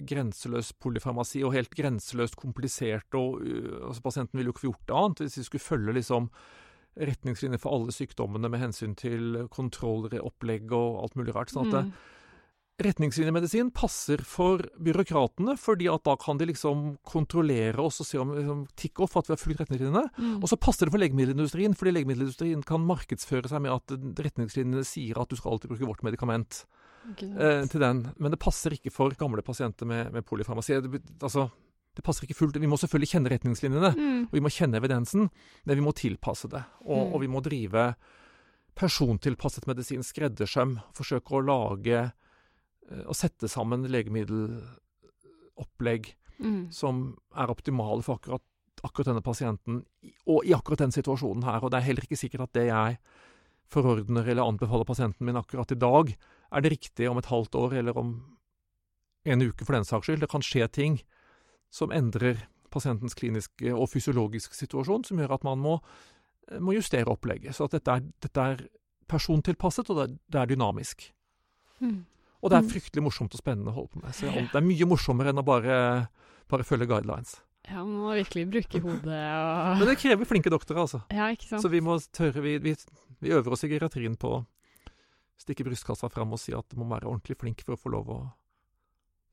grenseløs 0.08 0.72
polyfarmasi, 0.80 1.42
og 1.44 1.56
helt 1.58 1.76
grenseløst 1.76 2.38
komplisert, 2.40 3.12
og 3.18 3.42
altså 3.90 4.04
Pasienten 4.06 4.38
ville 4.38 4.52
jo 4.52 4.56
ikke 4.56 4.68
få 4.68 4.72
gjort 4.72 4.96
annet 5.02 5.24
hvis 5.26 5.40
de 5.40 5.48
skulle 5.50 5.68
følge 5.68 5.98
liksom 6.00 6.30
retningslinjer 7.00 7.62
for 7.62 7.76
alle 7.76 7.94
sykdommene 7.96 8.50
med 8.52 8.64
hensyn 8.64 8.96
til 8.98 9.44
kontrollopplegg 9.54 10.72
og 10.76 11.04
alt 11.04 11.20
mulig 11.20 11.36
rart. 11.36 11.54
sånn 11.54 11.70
at 11.70 11.86
mm. 11.90 11.92
Retningslinjemedisin 12.80 13.74
passer 13.76 14.22
for 14.24 14.62
byråkratene, 14.80 15.58
fordi 15.60 15.90
at 15.92 16.06
da 16.08 16.14
kan 16.16 16.38
de 16.40 16.48
liksom 16.48 16.94
kontrollere 17.04 17.84
oss 17.84 18.00
og 18.00 18.08
se 18.08 18.20
om 18.22 18.32
liksom, 18.32 18.62
tikk 18.80 19.02
off 19.04 19.18
at 19.20 19.28
vi 19.28 19.36
har 19.36 19.42
fulgt 19.42 19.64
retningslinjene. 19.66 20.06
Mm. 20.16 20.38
Og 20.40 20.48
så 20.48 20.56
passer 20.56 20.88
det 20.88 20.94
for 20.96 21.04
legemiddelindustrien, 21.04 21.76
fordi 21.76 21.98
legemiddelindustrien 21.98 22.64
kan 22.68 22.88
markedsføre 22.88 23.52
seg 23.52 23.66
med 23.66 23.76
at 23.76 24.24
retningslinjene 24.24 24.86
sier 24.88 25.20
at 25.20 25.28
du 25.28 25.36
skal 25.36 25.58
alltid 25.58 25.74
bruke 25.74 25.92
vårt 25.92 26.08
medikament. 26.08 26.64
eh, 27.40 27.66
til 27.68 27.84
den. 27.84 28.04
Men 28.18 28.32
det 28.32 28.40
passer 28.40 28.76
ikke 28.76 28.94
for 28.94 29.12
gamle 29.18 29.44
pasienter 29.46 29.88
med, 29.90 30.14
med 30.14 30.26
polyfarmasi. 30.28 30.80
Altså, 31.20 31.50
det 31.96 32.04
passer 32.06 32.24
ikke 32.28 32.36
fullt. 32.38 32.56
Vi 32.62 32.68
må 32.70 32.78
selvfølgelig 32.80 33.12
kjenne 33.14 33.30
retningslinjene, 33.34 33.92
Mm. 33.98 34.24
og 34.30 34.32
vi 34.32 34.40
må 34.40 34.50
kjenne 34.50 34.78
evidensen, 34.78 35.30
men 35.66 35.76
vi 35.76 35.82
må 35.84 35.92
tilpasse 35.94 36.48
det. 36.50 36.64
Og, 36.86 37.08
Mm. 37.08 37.14
og 37.14 37.20
vi 37.22 37.28
må 37.28 37.42
drive 37.44 37.96
persontilpasset 38.76 39.66
medisin, 39.68 40.04
skreddersøm. 40.04 40.80
Forsøke 40.94 41.32
å 41.36 41.42
lage 41.44 42.12
eh, 42.92 43.04
og 43.06 43.16
sette 43.16 43.48
sammen 43.50 43.86
legemiddelopplegg 43.88 46.16
Mm. 46.40 46.70
som 46.72 47.18
er 47.36 47.48
optimale 47.52 48.02
for 48.02 48.16
akkurat, 48.18 48.42
akkurat 48.82 49.06
denne 49.08 49.22
pasienten, 49.22 49.86
og 50.26 50.46
i 50.46 50.54
akkurat 50.54 50.78
den 50.80 50.92
situasjonen 50.92 51.44
her. 51.44 51.60
Og 51.62 51.70
det 51.72 51.78
er 51.82 51.86
heller 51.88 52.02
ikke 52.02 52.18
sikkert 52.18 52.42
at 52.44 52.54
det 52.54 52.68
jeg 52.68 52.98
forordner 53.70 54.26
eller 54.26 54.44
anbefaler 54.48 54.86
pasienten 54.86 55.26
min 55.26 55.36
akkurat 55.36 55.72
i 55.72 55.76
dag, 55.76 56.16
er 56.52 56.62
det 56.62 56.72
riktige 56.72 57.10
om 57.12 57.18
et 57.18 57.26
halvt 57.26 57.52
år 57.56 57.74
eller 57.74 57.98
om 57.98 58.24
en 59.26 59.42
uke 59.42 59.66
for 59.66 59.74
den 59.74 59.84
saks 59.84 60.06
skyld. 60.08 60.20
Det 60.22 60.30
kan 60.30 60.42
skje 60.42 60.68
ting 60.72 61.02
som 61.72 61.92
endrer 61.94 62.44
pasientens 62.74 63.16
kliniske 63.18 63.72
og 63.74 63.88
fysiologiske 63.90 64.54
situasjon, 64.58 65.04
som 65.08 65.18
gjør 65.22 65.34
at 65.38 65.44
man 65.48 65.58
må, 65.62 65.80
må 66.62 66.74
justere 66.78 67.10
opplegget. 67.10 67.56
Så 67.58 67.66
at 67.66 67.72
dette 67.78 67.96
er, 67.98 68.04
dette 68.22 68.46
er 68.54 68.64
persontilpasset, 69.10 69.90
og 69.90 69.98
det 69.98 70.04
er, 70.06 70.16
det 70.36 70.40
er 70.44 70.50
dynamisk. 70.54 71.08
Mm. 71.82 72.06
Og 72.42 72.50
det 72.52 72.58
er 72.60 72.62
Mm. 72.64 72.70
fryktelig 72.72 73.04
morsomt 73.04 73.34
og 73.36 73.40
spennende 73.42 73.72
å 73.72 73.76
holde 73.76 73.90
på 73.94 74.02
med. 74.04 74.14
Så 74.16 74.30
det 74.32 74.56
er 74.56 74.62
mye 74.64 74.86
morsommere 74.88 75.30
enn 75.34 75.42
å 75.42 75.46
bare, 75.46 76.08
bare 76.48 76.64
følge 76.64 76.88
guidelines. 76.88 77.40
Ja, 77.68 77.84
man 77.84 78.00
må 78.00 78.14
virkelig 78.16 78.46
bruke 78.50 78.80
hodet 78.86 79.18
og 79.20 79.78
Men 79.82 79.88
det 79.90 79.98
krever 80.00 80.26
flinke 80.26 80.50
doktorer, 80.54 80.80
altså. 80.86 81.02
Ja, 81.12 81.28
ikke 81.34 81.50
sant? 81.50 81.62
Så 81.62 81.70
vi 81.70 81.82
må 81.82 81.98
tørre 82.16 82.42
Vi, 82.42 82.58
vi, 82.64 82.76
vi 83.20 83.34
øver 83.36 83.52
oss 83.52 83.64
i 83.64 83.70
geriatrien 83.70 84.16
på 84.18 84.32
å 84.40 84.46
stikke 85.40 85.66
brystkassa 85.68 86.10
fram 86.12 86.32
og 86.34 86.40
si 86.40 86.54
at 86.56 86.66
du 86.70 86.78
må 86.80 86.88
være 86.90 87.08
ordentlig 87.10 87.38
flink 87.40 87.62
for 87.66 87.76
å 87.76 87.80
få 87.80 87.92
lov 87.92 88.10
å 88.10 88.20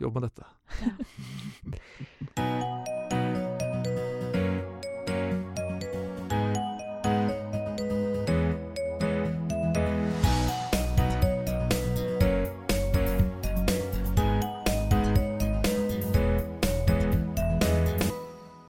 jobbe 0.01 0.21
med 0.21 0.29
dette. 0.29 0.45